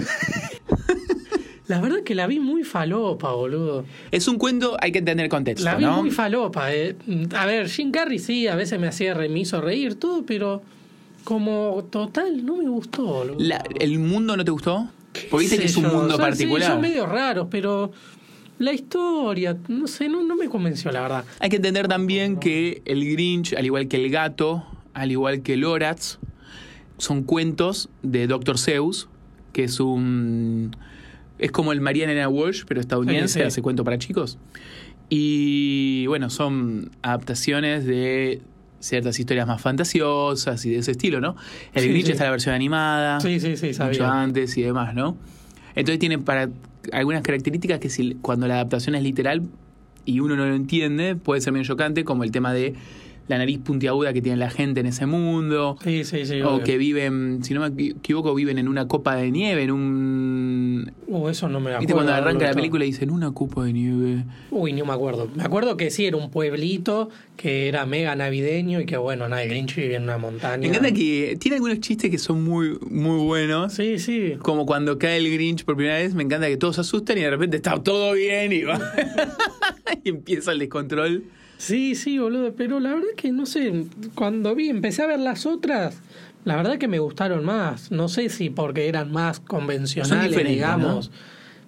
La 1.67 1.79
verdad 1.79 2.01
que 2.03 2.15
la 2.15 2.25
vi 2.25 2.39
muy 2.39 2.63
falopa, 2.63 3.31
boludo. 3.31 3.85
Es 4.09 4.27
un 4.27 4.39
cuento, 4.39 4.75
hay 4.81 4.91
que 4.91 4.97
entender 4.99 5.25
el 5.25 5.29
contexto, 5.29 5.63
La 5.65 5.75
vi 5.75 5.83
¿no? 5.85 6.01
muy 6.01 6.09
falopa. 6.09 6.73
eh. 6.73 6.95
A 7.35 7.45
ver, 7.45 7.69
Jim 7.69 7.91
Carrey 7.91 8.17
sí, 8.17 8.47
a 8.47 8.55
veces 8.55 8.79
me 8.79 8.87
hacía 8.87 9.13
re, 9.13 9.29
me 9.29 9.41
hizo 9.41 9.61
reír 9.61 9.93
todo, 9.93 10.25
pero 10.25 10.63
como 11.23 11.87
total 11.91 12.43
no 12.43 12.57
me 12.57 12.67
gustó, 12.67 13.03
boludo. 13.03 13.35
La- 13.39 13.63
¿El 13.79 13.99
mundo 13.99 14.35
no 14.35 14.43
te 14.43 14.49
gustó? 14.49 14.89
Porque 15.29 15.43
viste 15.43 15.59
que 15.59 15.65
es 15.65 15.77
un 15.77 15.83
yo, 15.83 15.93
mundo 15.93 16.17
particular. 16.17 16.71
son 16.71 16.81
medio 16.81 17.05
raros, 17.05 17.47
pero 17.51 17.91
la 18.57 18.73
historia, 18.73 19.55
no 19.67 19.85
sé, 19.85 20.09
no, 20.09 20.23
no 20.23 20.35
me 20.35 20.49
convenció, 20.49 20.91
la 20.91 21.01
verdad. 21.01 21.25
Hay 21.39 21.51
que 21.51 21.57
entender 21.57 21.87
también 21.87 22.37
que 22.39 22.81
el 22.85 23.07
Grinch, 23.11 23.53
al 23.53 23.65
igual 23.67 23.87
que 23.87 23.97
el 24.03 24.09
gato, 24.09 24.65
al 24.93 25.11
igual 25.11 25.41
que 25.41 25.57
Loratz, 25.57 26.17
son 26.97 27.23
cuentos 27.23 27.89
de 28.03 28.27
Dr. 28.27 28.57
Seuss, 28.57 29.07
que 29.53 29.63
es 29.63 29.79
un... 29.79 30.75
Es 31.37 31.51
como 31.51 31.71
el 31.71 31.79
Marianne 31.79 32.11
Anna 32.13 32.27
Walsh, 32.27 32.63
pero 32.67 32.81
estadounidense, 32.81 33.33
Sí, 33.35 33.39
sí. 33.39 33.45
hace 33.45 33.61
cuento 33.61 33.83
para 33.85 33.97
chicos. 33.97 34.37
Y 35.09 36.05
bueno, 36.07 36.29
son 36.29 36.91
adaptaciones 37.01 37.85
de 37.85 38.41
ciertas 38.79 39.19
historias 39.19 39.47
más 39.47 39.61
fantasiosas 39.61 40.65
y 40.65 40.71
de 40.71 40.77
ese 40.79 40.91
estilo, 40.91 41.19
¿no? 41.21 41.35
El 41.73 41.83
Sí, 41.83 41.89
Grinch 41.89 42.05
sí. 42.07 42.11
está 42.11 42.25
la 42.25 42.31
versión 42.31 42.53
animada. 42.55 43.19
Sí, 43.19 43.39
sí, 43.39 43.55
sí, 43.57 43.67
mucho 43.67 43.77
sabía. 43.77 44.21
antes 44.21 44.57
y 44.57 44.61
demás, 44.61 44.93
¿no? 44.93 45.17
Entonces 45.75 45.99
tiene 45.99 46.19
para 46.19 46.49
algunas 46.91 47.21
características 47.23 47.79
que 47.79 47.89
si 47.89 48.15
cuando 48.21 48.47
la 48.47 48.55
adaptación 48.55 48.95
es 48.95 49.03
literal 49.03 49.43
y 50.05 50.19
uno 50.19 50.35
no 50.35 50.45
lo 50.45 50.55
entiende, 50.55 51.15
puede 51.15 51.41
ser 51.41 51.53
medio 51.53 51.65
chocante, 51.65 52.03
como 52.03 52.23
el 52.23 52.31
tema 52.31 52.53
de 52.53 52.73
la 53.29 53.37
nariz 53.37 53.59
puntiaguda 53.59 54.11
que 54.11 54.21
tiene 54.21 54.37
la 54.37 54.49
gente 54.49 54.81
en 54.81 54.87
ese 54.87 55.05
mundo, 55.05 55.77
Sí, 55.83 56.03
sí, 56.03 56.25
sí. 56.25 56.41
o 56.41 56.55
obvio. 56.55 56.63
que 56.65 56.77
viven, 56.77 57.39
si 57.43 57.53
no 57.53 57.61
me 57.61 57.67
equivoco, 57.83 58.35
viven 58.35 58.57
en 58.57 58.67
una 58.67 58.87
copa 58.87 59.15
de 59.15 59.31
nieve, 59.31 59.63
en 59.63 59.71
un... 59.71 60.91
Uh, 61.07 61.29
eso 61.29 61.47
no 61.47 61.59
me 61.59 61.67
acuerdo. 61.69 61.79
¿Viste 61.79 61.93
cuando 61.93 62.13
arranca 62.13 62.45
la 62.47 62.53
película 62.53 62.83
y 62.85 62.87
dicen 62.87 63.09
una 63.11 63.31
copa 63.31 63.63
de 63.63 63.73
nieve? 63.73 64.23
Uy, 64.51 64.73
no 64.73 64.83
me 64.85 64.93
acuerdo. 64.93 65.29
Me 65.35 65.43
acuerdo 65.43 65.77
que 65.77 65.89
sí, 65.91 66.05
era 66.05 66.17
un 66.17 66.29
pueblito 66.31 67.09
que 67.37 67.67
era 67.67 67.85
mega 67.85 68.15
navideño 68.15 68.81
y 68.81 68.85
que 68.85 68.97
bueno, 68.97 69.29
nada, 69.29 69.43
el 69.43 69.49
Grinch 69.49 69.75
vivía 69.75 69.97
en 69.97 70.03
una 70.03 70.17
montaña. 70.17 70.57
Me 70.57 70.67
encanta 70.67 70.91
que 70.91 71.37
tiene 71.39 71.55
algunos 71.57 71.79
chistes 71.79 72.09
que 72.11 72.17
son 72.17 72.43
muy, 72.43 72.77
muy 72.89 73.23
buenos. 73.25 73.73
Sí, 73.73 73.99
sí. 73.99 74.33
Como 74.39 74.65
cuando 74.65 74.97
cae 74.97 75.17
el 75.17 75.31
Grinch 75.31 75.63
por 75.65 75.75
primera 75.75 75.97
vez, 75.99 76.13
me 76.15 76.23
encanta 76.23 76.47
que 76.47 76.57
todos 76.57 76.75
se 76.75 76.81
asustan 76.81 77.17
y 77.17 77.21
de 77.21 77.29
repente 77.29 77.57
está 77.57 77.81
todo 77.81 78.13
bien 78.13 78.51
y, 78.51 78.63
va- 78.63 78.81
y 80.03 80.09
empieza 80.09 80.51
el 80.51 80.59
descontrol. 80.59 81.23
Sí, 81.59 81.93
sí, 81.95 82.17
boludo. 82.17 82.53
Pero 82.55 82.79
la 82.79 82.95
verdad 82.95 83.09
que 83.17 83.31
no 83.33 83.45
sé, 83.45 83.85
cuando 84.15 84.55
vi, 84.55 84.69
empecé 84.69 85.03
a 85.03 85.07
ver 85.07 85.19
las 85.19 85.45
otras, 85.45 86.01
la 86.45 86.55
verdad 86.55 86.77
que 86.77 86.87
me 86.87 86.99
gustaron 86.99 87.43
más. 87.43 87.91
No 87.91 88.07
sé 88.07 88.29
si 88.29 88.49
porque 88.49 88.87
eran 88.87 89.11
más 89.11 89.41
convencionales, 89.41 90.47
digamos. 90.47 91.11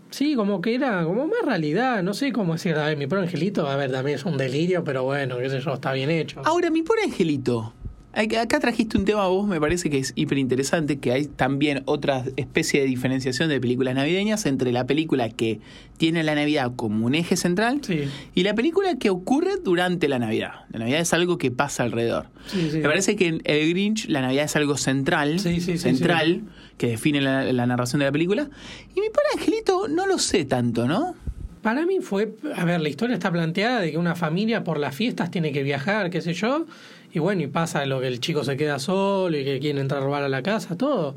Sí, 0.10 0.36
como 0.36 0.62
que 0.62 0.76
era 0.76 1.04
como 1.04 1.28
más 1.28 1.42
realidad, 1.46 2.04
no 2.04 2.14
sé 2.14 2.32
cómo 2.32 2.54
decir, 2.54 2.76
a 2.76 2.86
ver, 2.86 2.98
mi 2.98 3.08
pro 3.08 3.22
angelito, 3.22 3.68
a 3.68 3.76
ver, 3.76 3.92
también 3.92 4.18
es 4.18 4.26
un 4.26 4.38
delirio, 4.38 4.84
pero 4.84 5.04
bueno, 5.04 5.38
qué 5.38 5.50
sé 5.50 5.60
yo, 5.60 5.74
está 5.74 5.94
bien 5.94 6.10
hecho. 6.10 6.42
Ahora, 6.44 6.70
mi 6.70 6.84
pobre 6.84 7.04
angelito. 7.04 7.74
Acá 8.14 8.60
trajiste 8.60 8.98
un 8.98 9.06
tema 9.06 9.28
vos, 9.28 9.48
me 9.48 9.60
parece 9.62 9.90
que 9.90 9.98
es 9.98 10.12
hiper 10.16 10.38
interesante, 10.38 11.00
que 11.00 11.14
hay 11.14 11.28
también 11.28 11.82
otra 11.86 12.26
especie 12.36 12.82
de 12.82 12.88
diferenciación 12.88 13.48
de 13.48 13.62
películas 13.62 13.96
navideñas 13.96 14.46
entre 14.46 14.74
la 14.74 14.86
película 14.86 15.30
que 15.30 15.62
tiene 15.96 16.22
la 16.24 16.36
Navidad 16.36 16.74
como 16.76 17.06
un 17.06 17.16
eje 17.16 17.38
central 17.38 17.80
Sí, 17.82 18.10
y 18.36 18.44
la 18.44 18.54
película 18.54 18.96
que 18.98 19.10
ocurre 19.10 19.52
durante 19.64 20.10
la 20.10 20.20
Navidad. 20.20 20.66
La 20.72 20.80
Navidad 20.80 21.00
es 21.00 21.14
algo 21.14 21.38
que 21.38 21.52
pasa 21.52 21.84
alrededor. 21.84 22.28
sí, 22.48 22.70
sí. 22.70 22.78
Me 22.80 22.84
parece 22.84 23.16
que 23.16 23.28
en 23.28 23.42
El 23.46 23.70
Grinch 23.70 24.10
la 24.10 24.22
Navidad 24.22 24.44
es 24.44 24.56
algo 24.58 24.76
central, 24.78 25.40
central, 25.40 26.42
que 26.78 26.88
define 26.88 27.22
la, 27.22 27.54
la 27.54 27.66
narración 27.66 28.00
de 28.00 28.08
la 28.08 28.12
película. 28.12 28.50
Y 28.94 29.00
mi 29.00 29.08
pobre 29.08 29.28
angelito 29.36 29.88
no 29.88 30.06
lo 30.06 30.18
sé 30.18 30.44
tanto, 30.44 30.86
¿no? 30.86 31.16
Para 31.62 31.86
mí 31.86 32.00
fue, 32.02 32.34
a 32.56 32.66
ver, 32.66 32.82
la 32.82 32.90
historia 32.90 33.14
está 33.14 33.32
planteada 33.32 33.82
de 33.82 33.92
que 33.92 33.98
una 34.00 34.16
familia 34.16 34.64
por 34.64 34.80
las 34.80 34.96
fiestas 34.96 35.30
tiene 35.30 35.52
que 35.52 35.62
viajar, 35.62 36.10
qué 36.10 36.20
sé 36.20 36.34
yo, 36.34 36.66
y 37.14 37.20
bueno, 37.20 37.42
y 37.44 37.48
pasa 37.48 37.86
lo 37.86 38.00
que 38.02 38.08
el 38.08 38.20
chico 38.20 38.44
se 38.44 38.58
queda 38.58 38.80
solo 38.80 39.38
y 39.38 39.44
que 39.44 39.60
quiere 39.60 39.80
entrar 39.82 40.02
a 40.02 40.06
robar 40.06 40.24
a 40.24 40.30
la 40.30 40.42
casa, 40.44 40.78
todo. 40.78 41.16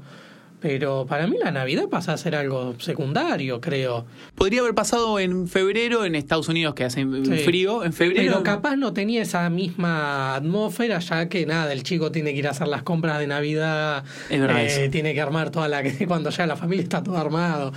Pero 0.61 1.05
para 1.07 1.27
mí 1.27 1.37
la 1.45 1.51
Navidad 1.51 1.89
pasa 1.91 2.15
a 2.15 2.17
ser 2.17 2.35
algo 2.35 2.75
secundario, 2.81 3.61
creo. 3.61 4.07
Podría 4.35 4.61
haber 4.61 4.75
pasado 4.75 5.19
en 5.19 5.47
febrero 5.47 6.07
en 6.07 6.15
Estados 6.15 6.49
Unidos, 6.49 6.75
que 6.75 6.85
hace 6.85 7.03
Sí. 7.03 7.37
frío. 7.45 7.85
En 7.85 7.93
febrero. 7.93 8.33
Pero 8.33 8.43
capaz 8.43 8.77
no 8.77 8.95
tenía 8.95 9.21
esa 9.21 9.51
misma 9.51 10.35
atmósfera, 10.35 11.01
ya 11.01 11.29
que 11.29 11.45
nada, 11.45 11.71
el 11.71 11.83
chico 11.83 12.11
tiene 12.11 12.33
que 12.33 12.39
ir 12.39 12.47
a 12.49 12.53
hacer 12.53 12.69
las 12.69 12.83
compras 12.83 13.19
de 13.19 13.27
Navidad, 13.27 14.05
eh, 14.31 14.89
tiene 14.91 15.13
que 15.13 15.21
armar 15.21 15.51
toda 15.51 15.69
la 15.69 15.83
cuando 16.09 16.31
ya 16.31 16.47
la 16.47 16.57
familia 16.57 16.83
está 16.85 17.03
todo 17.03 17.19
armado. 17.19 17.71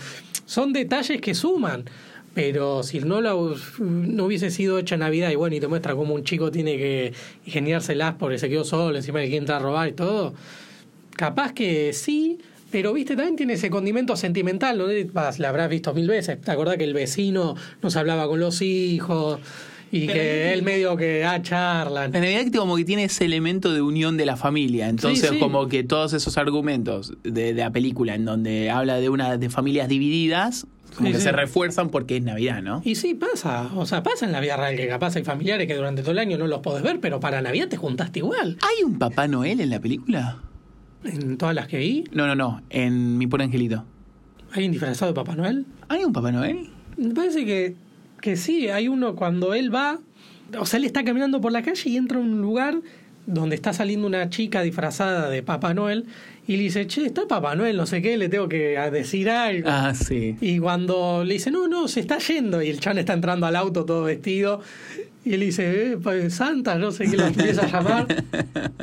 Son 0.46 0.72
detalles 0.72 1.20
que 1.20 1.36
suman. 1.36 1.84
Pero 2.34 2.84
si 2.84 3.00
no, 3.00 3.20
lo, 3.20 3.56
no 3.80 4.26
hubiese 4.26 4.52
sido 4.52 4.78
hecha 4.78 4.96
Navidad 4.96 5.32
y 5.32 5.36
bueno, 5.36 5.56
y 5.56 5.60
te 5.60 5.68
muestra 5.68 5.96
cómo 5.96 6.14
un 6.14 6.24
chico 6.24 6.52
tiene 6.52 6.78
que 6.78 7.14
ingeniárselas 7.46 8.16
porque 8.20 8.38
se 8.38 8.48
quedó 8.48 8.64
solo, 8.64 8.96
encima 8.96 9.20
de 9.20 9.30
que 9.30 9.38
entra 9.38 9.58
a 9.58 9.60
robar 9.60 9.88
y 9.88 9.94
todo, 9.94 10.36
capaz 11.16 11.54
que 11.54 11.94
sí, 11.94 12.38
pero 12.72 12.94
viste, 12.94 13.16
también 13.16 13.36
tiene 13.36 13.54
ese 13.54 13.70
condimento 13.70 14.16
sentimental, 14.16 14.78
¿no? 14.78 14.86
Vas, 15.14 15.40
la 15.40 15.50
habrás 15.50 15.70
visto 15.70 15.94
mil 15.94 16.08
veces. 16.08 16.40
¿Te 16.42 16.52
acordás 16.52 16.78
que 16.78 16.84
el 16.84 16.94
vecino 16.94 17.56
no 17.82 17.90
se 17.90 17.98
hablaba 17.98 18.28
con 18.28 18.40
los 18.40 18.62
hijos? 18.62 19.40
Y 19.90 20.02
Pero 20.08 20.14
que 20.20 20.54
él 20.54 20.64
medio 20.64 20.98
que, 20.98 21.24
ah, 21.24 21.42
charlan. 21.42 22.12
La 22.12 22.20
Navidad 22.20 22.46
como 22.54 22.76
que 22.76 22.84
tiene 22.84 23.06
ese 23.06 23.24
elemento 23.24 23.72
de 23.72 23.82
unión 23.82 24.18
de 24.18 24.26
la 24.26 24.36
familia. 24.36 24.90
Entonces, 24.90 25.30
Sí, 25.30 25.36
sí. 25.36 25.40
como 25.40 25.70
que 25.70 25.86
todos 25.86 26.12
esos 26.12 26.38
argumentos 26.38 27.14
de, 27.24 27.54
de 27.54 27.62
la 27.62 27.72
película 27.72 28.14
en 28.14 28.26
donde 28.26 28.70
habla 28.70 28.98
de 29.00 29.08
una 29.08 29.38
de 29.38 29.50
familias 29.50 29.88
divididas, 29.88 30.68
como 30.98 31.08
Sí, 31.08 31.14
que 31.14 31.20
sí. 31.20 31.24
se 31.26 31.32
refuerzan 31.32 31.90
porque 31.90 32.18
es 32.18 32.24
Navidad, 32.24 32.62
¿no? 32.62 32.82
Y 32.84 32.96
sí, 32.96 33.14
pasa. 33.14 33.70
O 33.76 33.86
sea, 33.86 34.04
pasa 34.04 34.26
en 34.26 34.32
la 34.34 34.40
vida 34.42 34.58
real 34.58 34.76
que 34.76 34.88
capaz 34.88 35.16
hay 35.16 35.24
familiares 35.24 35.68
que 35.68 35.76
durante 35.76 36.02
todo 36.02 36.12
el 36.12 36.20
año 36.20 36.38
no 36.38 36.48
los 36.48 36.60
podés 36.60 36.84
ver, 36.84 37.00
pero 37.00 37.20
para 37.20 37.42
Navidad 37.42 37.68
te 37.70 37.78
juntaste 37.78 38.20
igual. 38.20 38.58
¿Hay 38.62 38.84
un 38.84 38.98
Papá 39.00 39.28
Noel 39.28 39.62
en 39.62 39.70
la 39.70 39.80
película? 39.80 40.40
En 41.04 41.38
todas 41.38 41.56
las 41.56 41.68
que 41.68 41.78
vi, 41.78 42.04
No, 42.12 42.28
no, 42.28 42.36
no. 42.36 42.62
En 42.70 43.18
Mi 43.18 43.28
Pobre 43.28 43.46
Angelito. 43.46 43.86
hay 44.52 44.66
un 44.66 44.72
disfrazado 44.72 45.12
de 45.12 45.16
Papá 45.16 45.36
Noel. 45.36 45.66
¿Hay 45.88 46.04
un 46.04 46.12
Papá 46.12 46.32
Noel? 46.32 46.70
Me 46.98 47.14
parece 47.14 47.46
que, 47.46 47.76
que 48.22 48.36
sí, 48.36 48.68
hay 48.70 48.88
uno 48.88 49.16
cuando 49.16 49.54
él 49.54 49.74
va, 49.74 50.00
o 50.60 50.66
sea, 50.66 50.80
él 50.80 50.86
está 50.86 51.04
caminando 51.04 51.40
por 51.40 51.52
la 51.52 51.62
calle 51.62 51.90
y 51.90 51.96
entra 51.98 52.18
a 52.18 52.22
un 52.22 52.42
lugar 52.42 52.76
donde 53.28 53.56
está 53.56 53.74
saliendo 53.74 54.08
una 54.08 54.30
chica 54.30 54.64
disfrazada 54.64 55.30
de 55.30 55.44
Papá 55.44 55.74
Noel 55.76 56.06
y 56.48 56.56
le 56.56 56.64
dice, 56.64 56.88
che, 56.88 57.06
está 57.06 57.28
Papá 57.28 57.56
Noel, 57.56 57.76
no 57.76 57.86
sé 57.86 58.02
qué, 58.02 58.18
le 58.18 58.30
tengo 58.30 58.48
que 58.48 58.80
decir 58.92 59.30
algo. 59.30 59.70
Ah, 59.70 59.94
sí. 59.94 60.38
Y 60.40 60.60
cuando 60.60 61.24
le 61.26 61.34
dice, 61.34 61.52
no, 61.52 61.68
no, 61.68 61.90
se 61.90 62.00
está 62.00 62.20
yendo, 62.20 62.64
y 62.64 62.70
el 62.70 62.80
chan 62.80 62.98
está 62.98 63.12
entrando 63.14 63.46
al 63.46 63.56
auto 63.58 63.84
todo 63.84 64.04
vestido, 64.04 64.62
y 65.26 65.34
él 65.34 65.42
dice, 65.42 65.92
eh, 65.92 65.98
pues, 66.02 66.36
Santa, 66.36 66.76
no 66.76 66.92
sé 66.92 67.12
qué, 67.12 67.18
la 67.18 67.28
empieza 67.28 67.66
a 67.66 67.68
llamar. 67.70 68.08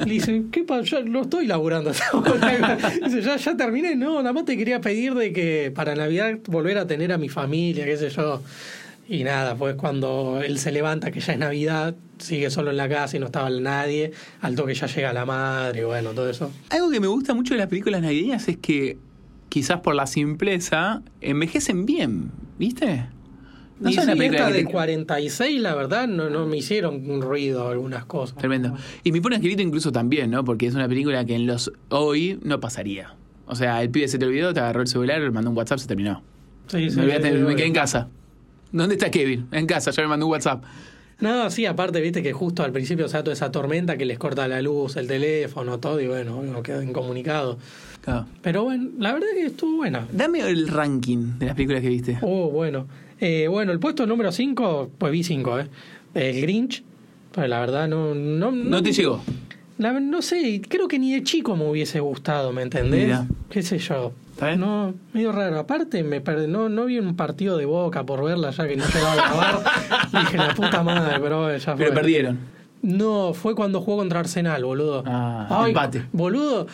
Le 0.05 0.13
dice, 0.13 0.43
¿qué 0.53 0.63
pasa? 0.63 1.01
No 1.01 1.23
estoy 1.23 1.47
laburando. 1.47 1.91
dice, 3.05 3.23
ya, 3.23 3.37
ya 3.37 3.57
terminé, 3.57 3.97
no, 3.97 4.17
nada 4.19 4.35
más 4.35 4.45
te 4.45 4.59
quería 4.59 4.83
pedir 4.83 5.15
de 5.15 5.33
que 5.33 5.73
para 5.75 5.95
Navidad 5.95 6.39
volver 6.47 6.77
a 6.77 6.87
tener 6.87 7.13
a 7.13 7.19
mi 7.19 7.31
familia, 7.31 7.87
qué 7.87 7.97
sé 7.97 8.11
yo. 8.11 8.43
Y 9.09 9.23
nada, 9.25 9.55
pues 9.55 9.75
cuando 9.77 10.41
él 10.43 10.59
se 10.59 10.73
levanta, 10.73 11.11
que 11.11 11.21
ya 11.21 11.35
es 11.35 11.39
Navidad, 11.39 11.95
sigue 12.19 12.51
solo 12.51 12.71
en 12.71 12.79
la 12.79 12.89
casa 12.89 13.17
y 13.17 13.21
no 13.21 13.27
estaba 13.27 13.51
nadie, 13.51 14.13
al 14.41 14.55
toque 14.55 14.75
ya 14.75 14.87
llega 14.87 15.13
la 15.13 15.27
madre, 15.27 15.81
y 15.81 15.85
bueno, 15.85 16.11
todo 16.13 16.31
eso. 16.31 16.51
Algo 16.71 16.91
que 16.91 17.01
me 17.01 17.07
gusta 17.07 17.35
mucho 17.35 17.55
de 17.55 17.59
las 17.59 17.69
películas 17.69 18.01
navideñas 18.01 18.49
es 18.49 18.57
que, 18.57 18.97
quizás 19.51 19.81
por 19.81 19.95
la 19.95 20.07
simpleza, 20.07 21.03
envejecen 21.21 21.85
bien, 21.85 22.31
¿viste? 22.59 23.07
No 23.81 23.91
y 23.91 23.93
sí, 23.93 23.99
película 24.07 24.39
esta 24.39 24.51
de 24.53 24.65
te- 24.65 24.71
46, 24.71 25.61
la 25.61 25.75
verdad, 25.75 26.07
no, 26.09 26.31
no 26.31 26.47
me 26.47 26.57
hicieron 26.57 27.11
un 27.11 27.21
ruido 27.21 27.69
algunas 27.69 28.05
cosas. 28.07 28.39
Tremendo. 28.39 28.75
Y 29.03 29.13
mi 29.13 29.21
pobre 29.21 29.37
angelito 29.37 29.61
incluso 29.63 29.93
también, 29.93 30.31
¿no? 30.31 30.45
Porque 30.45 30.67
es 30.67 30.75
una 30.75 30.89
película 30.89 31.25
que 31.25 31.35
en 31.35 31.47
los 31.47 31.71
hoy 31.91 32.39
no 32.43 32.61
pasaría. 32.61 33.15
O 33.47 33.55
sea, 33.57 33.83
el 33.83 33.91
pibe 33.91 34.09
se 34.09 34.17
te 34.19 34.25
olvidó, 34.25 34.55
te 34.55 34.61
agarró 34.61 34.81
el 34.81 34.87
celular, 34.87 35.21
le 35.21 35.31
mandó 35.31 35.51
un 35.51 35.57
WhatsApp, 35.57 35.79
se 35.81 35.89
terminó. 35.89 36.23
Sí, 36.69 36.89
sí, 36.89 36.97
me, 37.01 37.21
sí, 37.21 37.31
me 37.33 37.57
quedé 37.57 37.67
en 37.67 37.75
casa. 37.75 38.09
¿Dónde 38.75 38.97
está 38.97 39.09
Kevin? 39.09 39.47
En 39.52 39.66
casa, 39.66 39.93
ya 39.93 40.02
me 40.02 40.09
mandó 40.09 40.26
un 40.26 40.33
WhatsApp. 40.33 40.64
No, 41.21 41.49
sí, 41.49 41.64
aparte, 41.64 42.00
viste 42.00 42.25
que 42.25 42.33
justo 42.33 42.64
al 42.64 42.73
principio, 42.73 43.07
o 43.07 43.09
sea, 43.09 43.23
toda 43.23 43.35
esa 43.35 43.52
tormenta 43.52 43.97
que 43.97 44.04
les 44.04 44.19
corta 44.19 44.49
la 44.49 44.61
luz, 44.61 44.97
el 44.97 45.07
teléfono, 45.07 45.78
todo, 45.78 46.00
y 46.00 46.09
bueno, 46.09 46.38
uno 46.38 46.61
quedó 46.61 46.83
incomunicado. 46.83 47.57
Claro. 48.00 48.26
Pero 48.43 48.64
bueno, 48.64 48.90
la 48.99 49.12
verdad 49.12 49.28
que 49.33 49.47
estuvo 49.47 49.76
buena. 49.76 50.09
Dame 50.11 50.40
el 50.40 50.66
ranking 50.66 51.38
de 51.38 51.47
las 51.47 51.54
películas 51.54 51.83
que 51.83 51.88
viste. 51.88 52.19
Oh, 52.21 52.50
bueno. 52.50 52.88
Eh, 53.21 53.47
bueno, 53.49 53.71
el 53.71 53.78
puesto 53.78 54.07
número 54.07 54.33
5, 54.33 54.90
pues 54.99 55.12
vi 55.12 55.23
5, 55.23 55.61
¿eh? 55.61 55.69
El 56.14 56.40
Grinch. 56.40 56.83
Pues 57.31 57.49
la 57.49 57.61
verdad 57.61 57.87
no... 57.87 58.12
No, 58.12 58.50
No 58.50 58.83
te 58.83 58.93
llegó. 58.93 59.23
La- 59.78 59.93
no 59.99 60.23
sé, 60.23 60.61
creo 60.69 60.87
que 60.88 60.99
ni 60.99 61.12
de 61.14 61.23
chico 61.23 61.57
me 61.57 61.69
hubiese 61.69 62.00
gustado, 62.00 62.52
¿me 62.52 62.62
entendés? 62.62 63.04
Mira. 63.07 63.26
¿Qué 63.50 63.62
sé 63.62 63.78
yo? 63.78 64.12
¿Está 64.33 64.49
bien? 64.49 64.61
No, 64.61 64.95
medio 65.12 65.33
raro. 65.33 65.59
Aparte, 65.59 66.02
me 66.02 66.21
perdí, 66.21 66.47
no, 66.47 66.69
no 66.69 66.85
vi 66.87 66.99
un 66.99 67.14
partido 67.16 67.57
de 67.57 67.66
boca 67.66 68.04
por 68.04 68.25
verla 68.25 68.50
ya 68.50 68.66
que 68.69 68.76
no 68.76 68.85
llegaba 68.87 69.12
a 69.12 69.16
grabar. 69.16 69.62
Dije, 70.12 70.37
la 70.37 70.54
puta 70.54 70.83
madre, 70.83 71.19
pero 71.21 71.43
bueno, 71.43 71.57
ya 71.59 71.76
fue. 71.76 71.85
Pero 71.85 71.95
perdieron. 71.95 72.38
No, 72.83 73.33
fue 73.33 73.54
cuando 73.54 73.81
jugó 73.81 73.99
contra 73.99 74.21
Arsenal, 74.21 74.64
boludo. 74.64 75.02
Ah, 75.07 75.64
empate. 75.69 76.04
Boludo. 76.12 76.66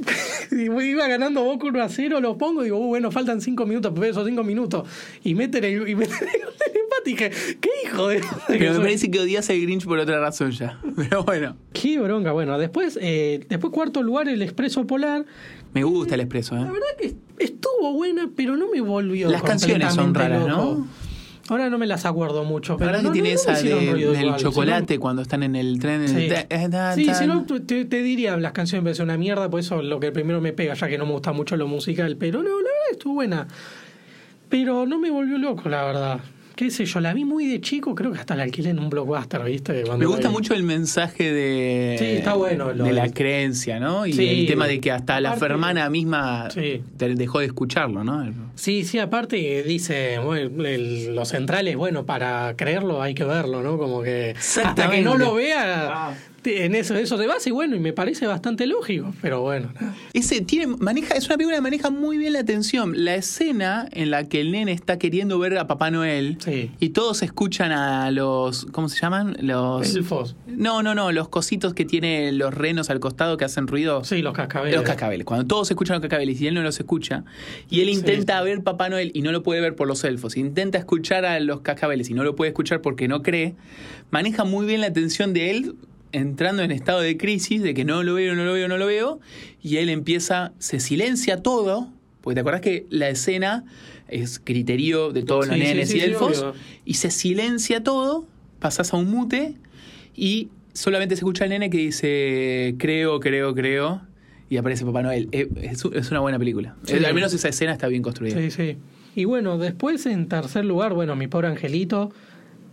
Iba 0.50 1.08
ganando 1.08 1.42
Boca 1.42 1.66
1 1.66 1.82
a 1.82 1.88
0, 1.88 2.20
lo 2.20 2.38
pongo 2.38 2.62
y 2.62 2.64
digo, 2.64 2.78
uh, 2.78 2.86
bueno, 2.88 3.10
faltan 3.10 3.40
5 3.40 3.66
minutos, 3.66 3.92
pero 3.94 4.06
esos 4.06 4.26
5 4.26 4.44
minutos. 4.44 4.88
Y 5.24 5.34
meten 5.34 5.64
el, 5.64 5.88
y 5.88 5.94
meten 5.94 6.16
el 6.28 6.80
empate. 6.80 7.06
Y 7.06 7.10
dije, 7.10 7.30
¿qué 7.60 7.70
hijo 7.84 8.08
de.? 8.08 8.20
Pero 8.48 8.74
me 8.74 8.80
parece 8.80 9.10
que 9.10 9.20
odias 9.20 9.48
al 9.50 9.60
Grinch 9.60 9.84
por 9.84 9.98
otra 9.98 10.20
razón 10.20 10.50
ya. 10.50 10.80
Pero 10.96 11.24
bueno. 11.24 11.56
Qué 11.72 11.98
bronca. 11.98 12.32
Bueno, 12.32 12.58
después, 12.58 12.98
eh, 13.00 13.44
después 13.48 13.72
cuarto 13.72 14.02
lugar, 14.02 14.28
el 14.28 14.42
Expreso 14.42 14.86
Polar. 14.86 15.24
Me 15.72 15.84
gusta 15.84 16.14
el 16.14 16.20
expreso, 16.22 16.54
La 16.54 16.62
¿eh? 16.62 16.64
verdad 16.64 16.86
que 16.98 17.14
estuvo 17.38 17.92
buena, 17.92 18.30
pero 18.34 18.56
no 18.56 18.70
me 18.70 18.80
volvió. 18.80 19.30
Las 19.30 19.42
canciones 19.42 19.92
son 19.94 20.14
raras, 20.14 20.48
loco. 20.48 20.62
¿no? 20.62 21.05
Ahora 21.48 21.70
no 21.70 21.78
me 21.78 21.86
las 21.86 22.04
acuerdo 22.06 22.42
mucho, 22.44 22.76
pero 22.76 22.90
verdad 22.90 23.02
no, 23.04 23.10
que 23.10 23.14
tiene 23.14 23.28
no- 23.30 23.34
esa 23.36 23.52
de- 23.52 23.74
del 23.94 24.20
igual, 24.24 24.36
chocolate 24.40 24.98
cuando 24.98 25.22
están 25.22 25.42
en 25.44 25.54
el 25.54 25.78
tren. 25.78 26.02
en 26.02 26.08
Sí, 26.08 26.24
el 26.26 26.28
ta- 26.28 26.46
eh, 26.50 26.68
ta- 26.68 26.94
sí 26.94 27.08
si 27.14 27.26
no, 27.26 27.44
te, 27.44 27.84
te 27.84 28.02
diría 28.02 28.36
las 28.36 28.50
canciones 28.52 28.82
me 28.82 28.88
parecen 28.88 29.04
una 29.04 29.16
mierda, 29.16 29.48
por 29.48 29.60
eso 29.60 29.80
lo 29.80 30.00
que 30.00 30.10
primero 30.10 30.40
me 30.40 30.52
pega, 30.52 30.74
ya 30.74 30.88
que 30.88 30.98
no 30.98 31.06
me 31.06 31.12
gusta 31.12 31.32
mucho 31.32 31.56
lo 31.56 31.68
musical, 31.68 32.16
pero 32.18 32.42
no, 32.42 32.48
la 32.48 32.54
verdad 32.56 32.72
estuvo 32.90 33.14
buena. 33.14 33.46
Pero 34.48 34.86
no 34.86 34.98
me 34.98 35.10
volvió 35.10 35.38
loco, 35.38 35.68
la 35.68 35.84
verdad. 35.84 36.20
Qué 36.56 36.70
sé 36.70 36.86
yo, 36.86 37.00
la 37.00 37.12
vi 37.12 37.26
muy 37.26 37.46
de 37.46 37.60
chico, 37.60 37.94
creo 37.94 38.12
que 38.12 38.18
hasta 38.18 38.34
la 38.34 38.44
alquilé 38.44 38.70
en 38.70 38.78
un 38.78 38.88
blockbuster, 38.88 39.44
¿viste? 39.44 39.82
Cuando 39.82 39.98
Me 39.98 40.06
gusta 40.06 40.28
vi. 40.28 40.34
mucho 40.34 40.54
el 40.54 40.62
mensaje 40.62 41.30
de, 41.30 41.96
Sí, 41.98 42.04
está 42.16 42.32
bueno 42.32 42.72
lo 42.72 42.84
de 42.84 42.94
la 42.94 43.10
creencia, 43.12 43.78
¿no? 43.78 44.06
Y 44.06 44.14
Sí, 44.14 44.26
el 44.26 44.46
tema 44.46 44.66
de 44.66 44.80
que 44.80 44.90
hasta 44.90 45.20
la 45.20 45.34
hermana 45.34 45.90
misma 45.90 46.48
Sí. 46.50 46.82
te 46.96 47.14
dejó 47.14 47.40
de 47.40 47.46
escucharlo, 47.46 48.04
¿no? 48.04 48.32
Sí, 48.54 48.84
sí, 48.84 48.98
aparte 48.98 49.62
dice, 49.64 50.18
bueno, 50.18 50.64
el- 50.64 51.14
los 51.14 51.28
centrales, 51.28 51.76
bueno, 51.76 52.06
para 52.06 52.54
creerlo 52.56 53.02
hay 53.02 53.12
que 53.12 53.24
verlo, 53.24 53.62
¿no? 53.62 53.76
Como 53.76 54.02
que 54.02 54.34
hasta 54.64 54.88
que 54.90 55.02
no 55.02 55.18
lo 55.18 55.34
vea, 55.34 56.14
te- 56.14 56.35
en 56.46 56.74
eso, 56.74 56.94
eso 56.94 57.16
te 57.18 57.26
basa 57.26 57.48
y 57.48 57.52
bueno, 57.52 57.76
y 57.76 57.80
me 57.80 57.92
parece 57.92 58.26
bastante 58.26 58.66
lógico, 58.66 59.12
pero 59.22 59.40
bueno. 59.42 59.70
nada. 59.74 59.94
Ese 60.12 60.40
tiene, 60.40 60.66
maneja, 60.78 61.14
es 61.14 61.26
una 61.26 61.36
película 61.36 61.56
que 61.56 61.62
maneja 61.62 61.90
muy 61.90 62.18
bien 62.18 62.32
la 62.32 62.40
atención. 62.40 62.92
La 63.04 63.14
escena 63.14 63.88
en 63.92 64.10
la 64.10 64.24
que 64.28 64.40
el 64.40 64.52
nene 64.52 64.72
está 64.72 64.98
queriendo 64.98 65.38
ver 65.38 65.58
a 65.58 65.66
Papá 65.66 65.90
Noel 65.90 66.38
Sí. 66.40 66.70
y 66.80 66.90
todos 66.90 67.22
escuchan 67.22 67.72
a 67.72 68.10
los. 68.10 68.66
¿Cómo 68.66 68.88
se 68.88 69.00
llaman? 69.00 69.36
Los. 69.40 69.94
Elfos. 69.94 70.36
No, 70.46 70.82
no, 70.82 70.94
no, 70.94 71.12
los 71.12 71.28
cositos 71.28 71.74
que 71.74 71.84
tiene 71.84 72.32
los 72.32 72.54
renos 72.54 72.88
al 72.90 73.00
costado 73.00 73.36
que 73.36 73.44
hacen 73.44 73.66
ruido. 73.66 74.04
Sí, 74.04 74.22
los 74.22 74.32
cascabeles. 74.34 74.76
Los 74.76 74.84
cascabeles. 74.84 75.24
Cuando 75.26 75.46
todos 75.46 75.70
escuchan 75.70 75.94
los 75.94 76.02
cascabeles 76.02 76.40
y 76.40 76.46
él 76.46 76.54
no 76.54 76.62
los 76.62 76.78
escucha, 76.78 77.24
y 77.68 77.80
él 77.80 77.86
Sí. 77.88 77.92
intenta 77.94 78.40
ver 78.42 78.62
Papá 78.62 78.88
Noel 78.88 79.10
y 79.14 79.22
no 79.22 79.32
lo 79.32 79.42
puede 79.42 79.60
ver 79.60 79.74
por 79.74 79.86
los 79.88 80.02
elfos, 80.04 80.36
intenta 80.36 80.78
escuchar 80.78 81.24
a 81.24 81.38
los 81.40 81.60
cascabeles 81.60 82.08
y 82.10 82.14
no 82.14 82.24
lo 82.24 82.36
puede 82.36 82.50
escuchar 82.50 82.80
porque 82.80 83.08
no 83.08 83.22
cree, 83.22 83.54
maneja 84.10 84.44
muy 84.44 84.66
bien 84.66 84.80
la 84.80 84.86
atención 84.88 85.32
de 85.32 85.50
él 85.50 85.74
entrando 86.12 86.62
en 86.62 86.70
estado 86.70 87.00
de 87.00 87.16
crisis, 87.16 87.62
de 87.62 87.74
que 87.74 87.84
no 87.84 88.02
lo 88.02 88.14
veo, 88.14 88.34
no 88.34 88.44
lo 88.44 88.52
veo, 88.52 88.68
no 88.68 88.78
lo 88.78 88.86
veo, 88.86 89.20
y 89.62 89.76
él 89.78 89.88
empieza, 89.88 90.52
se 90.58 90.80
silencia 90.80 91.42
todo, 91.42 91.90
porque 92.20 92.34
te 92.34 92.40
acordás 92.40 92.60
que 92.60 92.86
la 92.90 93.08
escena 93.08 93.64
es 94.08 94.38
criterio 94.42 95.12
de 95.12 95.22
todos 95.22 95.46
los 95.48 95.56
Sí, 95.56 95.62
nenes 95.62 95.90
sí, 95.90 95.98
y 95.98 96.00
elfos, 96.00 96.44
y 96.84 96.94
se 96.94 97.10
silencia 97.10 97.82
todo, 97.82 98.26
pasas 98.58 98.92
a 98.92 98.96
un 98.96 99.10
mute 99.10 99.54
y 100.14 100.48
solamente 100.72 101.16
se 101.16 101.20
escucha 101.20 101.44
el 101.44 101.50
nene 101.50 101.70
que 101.70 101.78
dice 101.78 102.74
creo, 102.78 103.20
creo, 103.20 103.54
creo 103.54 104.02
y 104.48 104.56
aparece 104.58 104.84
Papá 104.84 105.02
Noel. 105.02 105.28
Eh, 105.32 105.48
Es, 105.62 105.84
una 106.10 106.20
buena 106.20 106.38
película. 106.38 106.76
Eh, 106.86 107.02
Al 107.04 107.14
menos 107.14 107.32
esa 107.34 107.48
escena 107.48 107.72
está 107.72 107.88
bien 107.88 108.02
construida. 108.02 108.40
Sí, 108.40 108.50
sí. 108.50 108.76
Y 109.16 109.24
bueno, 109.24 109.58
después 109.58 110.06
en 110.06 110.28
tercer 110.28 110.64
lugar, 110.64 110.94
bueno, 110.94 111.16
mi 111.16 111.26
pobre 111.26 111.48
angelito. 111.48 112.12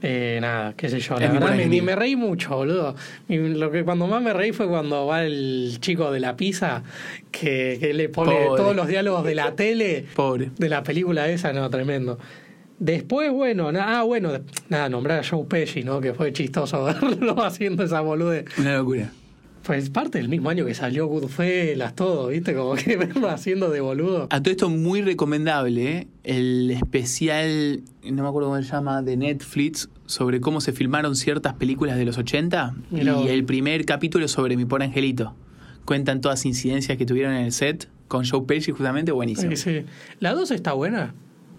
Eh, 0.05 0.37
nada, 0.41 0.73
qué 0.75 0.89
sé 0.89 0.99
yo, 0.99 1.17
la 1.17 1.31
verdad 1.31 1.47
pobre 1.47 1.81
me, 1.81 1.95
reí 1.95 2.17
mucho, 2.17 2.57
boludo. 2.57 2.93
Y 3.29 3.37
lo 3.37 3.71
que 3.71 3.85
cuando 3.85 4.05
más 4.05 4.21
me 4.21 4.33
reí 4.33 4.51
fue 4.51 4.67
cuando 4.67 5.05
va 5.05 5.23
el 5.23 5.77
chico 5.79 6.11
de 6.11 6.19
la 6.19 6.35
pizza 6.35 6.83
que, 7.31 7.77
que 7.79 7.93
le 7.93 8.09
pone 8.09 8.33
Pobre. 8.33 8.61
todos 8.61 8.75
los 8.75 8.87
diálogos 8.89 9.23
de 9.23 9.33
la 9.33 9.55
tele 9.55 10.05
Pobre. 10.13 10.51
de 10.57 10.67
la 10.67 10.83
película 10.83 11.29
esa, 11.29 11.53
no, 11.53 11.69
tremendo. 11.69 12.19
Después, 12.79 13.31
bueno, 13.31 13.71
ah, 13.79 14.03
bueno, 14.03 14.31
nada, 14.67 14.89
nombrar 14.89 15.19
a 15.19 15.23
Joe 15.23 15.45
Pesci, 15.45 15.83
¿no? 15.83 16.01
Que 16.01 16.13
fue 16.13 16.33
chistoso 16.33 16.83
verlo 17.01 17.41
haciendo 17.41 17.85
esa 17.85 18.01
bolude. 18.01 18.43
Una 18.57 18.75
locura. 18.79 19.09
Pues 19.63 19.89
parte 19.89 20.17
del 20.17 20.27
mismo 20.27 20.49
año 20.49 20.65
que 20.65 20.73
salió 20.73 21.07
Goodfellas, 21.07 21.95
todo, 21.95 22.27
¿viste? 22.27 22.53
Como 22.53 22.75
que 22.75 22.97
verlo 22.97 23.29
haciendo 23.29 23.69
de 23.69 23.79
boludo. 23.79 24.27
A 24.29 24.41
todo 24.41 24.51
esto 24.51 24.69
muy 24.69 25.01
recomendable 25.01 25.97
¿eh? 25.97 26.07
el 26.23 26.69
especial, 26.71 27.81
no 28.03 28.23
me 28.23 28.29
acuerdo 28.29 28.49
cómo 28.49 28.61
se 28.61 28.69
llama, 28.69 29.01
de 29.01 29.15
Netflix 29.15 29.89
sobre 30.05 30.41
cómo 30.41 30.59
se 30.59 30.73
filmaron 30.73 31.15
ciertas 31.15 31.53
películas 31.53 31.97
de 31.97 32.05
los 32.05 32.17
80 32.17 32.75
Mirá 32.91 33.13
vos. 33.13 33.25
y 33.25 33.29
el 33.29 33.45
primer 33.45 33.85
capítulo 33.85 34.27
sobre 34.27 34.57
mi 34.57 34.65
pobre 34.65 34.85
angelito. 34.85 35.33
Cuentan 35.85 36.21
todas 36.21 36.39
las 36.39 36.45
incidencias 36.45 36.97
que 36.97 37.05
tuvieron 37.05 37.33
en 37.33 37.45
el 37.45 37.51
set 37.51 37.89
con 38.07 38.25
Joe 38.25 38.43
Pesci 38.45 38.71
justamente, 38.71 39.11
buenísimo. 39.11 39.51
Sí, 39.51 39.57
sí. 39.57 39.85
¿La 40.19 40.33
2 40.33 40.51
está 40.51 40.73
buena? 40.73 41.13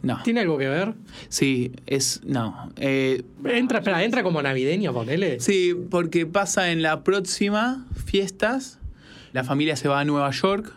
No. 0.05 0.23
¿Tiene 0.23 0.41
algo 0.41 0.59
que 0.59 0.69
ver? 0.69 0.95
Sí, 1.29 1.73
es 1.87 2.21
no. 2.25 2.71
Eh, 2.77 3.23
Entra, 3.47 3.79
espera, 3.79 4.05
entra 4.05 4.23
como 4.23 4.41
navideña, 4.43 4.93
ponele. 4.93 5.41
Sí, 5.41 5.75
porque 5.91 6.27
pasa 6.27 6.71
en 6.71 6.83
la 6.83 7.03
próxima 7.05 7.87
fiestas, 8.07 8.79
la 9.33 9.45
familia 9.45 9.77
se 9.77 9.89
va 9.89 10.01
a 10.01 10.05
Nueva 10.05 10.31
York. 10.31 10.73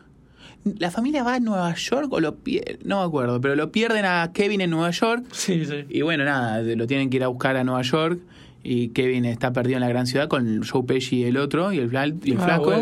¿La 0.79 0.91
familia 0.91 1.23
va 1.23 1.35
a 1.35 1.39
Nueva 1.39 1.73
York 1.75 2.07
o 2.11 2.19
lo 2.19 2.35
pierden? 2.37 2.79
No 2.83 2.99
me 3.01 3.05
acuerdo, 3.05 3.39
pero 3.39 3.55
lo 3.55 3.71
pierden 3.71 4.03
a 4.05 4.31
Kevin 4.33 4.61
en 4.61 4.69
Nueva 4.69 4.91
York. 4.91 5.25
Sí, 5.31 5.65
sí. 5.65 5.85
Y 5.89 6.01
bueno, 6.01 6.25
nada, 6.25 6.61
lo 6.61 6.87
tienen 6.87 7.09
que 7.09 7.17
ir 7.17 7.23
a 7.23 7.27
buscar 7.27 7.55
a 7.55 7.63
Nueva 7.63 7.81
York. 7.83 8.19
Y 8.63 8.89
Kevin 8.89 9.23
está 9.23 9.53
perdido 9.53 9.77
en 9.77 9.81
la 9.81 9.87
gran 9.87 10.07
ciudad 10.07 10.27
con 10.27 10.61
Joe 10.63 10.83
Pesci 10.83 11.17
y 11.17 11.23
el 11.23 11.37
otro, 11.37 11.71
y 11.71 11.77
el, 11.77 11.89
y 12.23 12.31
el 12.31 12.37
Ah, 12.39 12.43
flaco. 12.43 12.73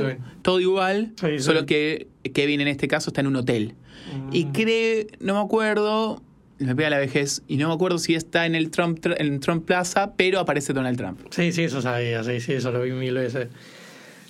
Todo 0.41 0.59
igual, 0.59 1.11
Sí, 1.19 1.27
sí. 1.37 1.39
solo 1.39 1.67
que 1.67 2.07
Kevin 2.33 2.61
en 2.61 2.69
este 2.69 2.87
caso 2.87 3.11
está 3.11 3.21
en 3.21 3.27
un 3.27 3.35
hotel. 3.35 3.75
Y 4.31 4.45
cree, 4.45 5.07
no 5.19 5.35
me 5.35 5.41
acuerdo, 5.41 6.23
me 6.59 6.75
pega 6.75 6.89
la 6.89 6.97
vejez, 6.99 7.41
y 7.47 7.57
no 7.57 7.67
me 7.67 7.73
acuerdo 7.73 7.97
si 7.97 8.15
está 8.15 8.45
en 8.45 8.55
el 8.55 8.69
Trump, 8.71 9.05
en 9.17 9.39
Trump 9.39 9.65
Plaza, 9.65 10.13
pero 10.15 10.39
aparece 10.39 10.73
Donald 10.73 10.97
Trump. 10.97 11.19
Sí, 11.31 11.51
sí, 11.51 11.63
eso 11.63 11.81
sabía, 11.81 12.23
sí, 12.23 12.39
sí, 12.39 12.53
eso 12.53 12.71
lo 12.71 12.81
vi 12.81 12.91
mil 12.91 13.13
veces. 13.15 13.47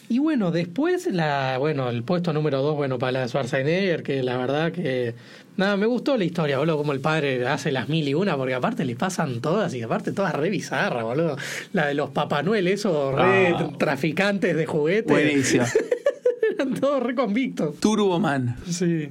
Y 0.07 0.19
bueno, 0.19 0.51
después 0.51 1.07
la, 1.07 1.57
bueno, 1.57 1.89
el 1.89 2.03
puesto 2.03 2.31
número 2.31 2.61
dos, 2.61 2.75
bueno, 2.75 2.99
para 2.99 3.11
la 3.13 3.19
de 3.21 3.27
Schwarzenegger, 3.27 4.03
que 4.03 4.21
la 4.21 4.37
verdad 4.37 4.71
que 4.71 5.15
nada, 5.57 5.77
me 5.77 5.87
gustó 5.87 6.15
la 6.15 6.25
historia, 6.25 6.59
boludo, 6.59 6.77
como 6.77 6.93
el 6.93 6.99
padre 6.99 7.47
hace 7.47 7.71
las 7.71 7.89
mil 7.89 8.07
y 8.07 8.13
una, 8.13 8.37
porque 8.37 8.53
aparte 8.53 8.85
le 8.85 8.95
pasan 8.95 9.41
todas 9.41 9.73
y 9.73 9.81
aparte 9.81 10.11
todas 10.11 10.33
re 10.35 10.51
bizarras, 10.51 11.03
boludo. 11.03 11.37
La 11.73 11.87
de 11.87 11.95
los 11.95 12.11
Papá 12.11 12.43
Noel, 12.43 12.67
esos 12.67 13.15
re 13.15 13.47
Ah. 13.57 13.69
traficantes 13.79 14.55
de 14.55 14.65
juguetes. 14.67 15.07
Buenísimo. 15.11 15.65
Eran 16.55 16.75
todos 16.75 17.01
re 17.01 17.15
convictos. 17.15 17.75
Turboman. 17.79 18.57
Sí. 18.69 19.09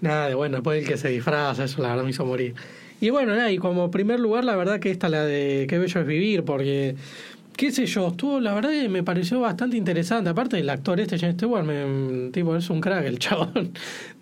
Nada, 0.00 0.28
de 0.28 0.34
bueno, 0.34 0.56
después 0.56 0.82
el 0.82 0.88
que 0.88 0.96
se 0.96 1.08
disfraza, 1.08 1.64
eso 1.64 1.82
la 1.82 1.88
verdad 1.88 2.04
me 2.04 2.10
hizo 2.10 2.24
morir. 2.24 2.54
Y 3.00 3.10
bueno, 3.10 3.34
nada, 3.34 3.50
y 3.50 3.58
como 3.58 3.90
primer 3.90 4.20
lugar, 4.20 4.44
la 4.44 4.56
verdad 4.56 4.80
que 4.80 4.90
esta, 4.90 5.08
la 5.08 5.24
de 5.24 5.66
Qué 5.68 5.78
bello 5.78 6.00
es 6.00 6.06
vivir, 6.06 6.44
porque 6.44 6.96
qué 7.56 7.72
sé 7.72 7.86
yo, 7.86 8.08
estuvo, 8.08 8.38
la 8.40 8.52
verdad 8.54 8.70
que 8.70 8.88
me 8.88 9.02
pareció 9.02 9.40
bastante 9.40 9.76
interesante. 9.76 10.30
Aparte, 10.30 10.58
el 10.58 10.68
actor 10.70 11.00
este, 11.00 11.18
James 11.18 11.36
Stewart, 11.36 11.64
me, 11.64 12.30
tipo, 12.30 12.54
es 12.56 12.68
un 12.70 12.80
crack 12.80 13.04
el 13.06 13.18
chabón. 13.20 13.72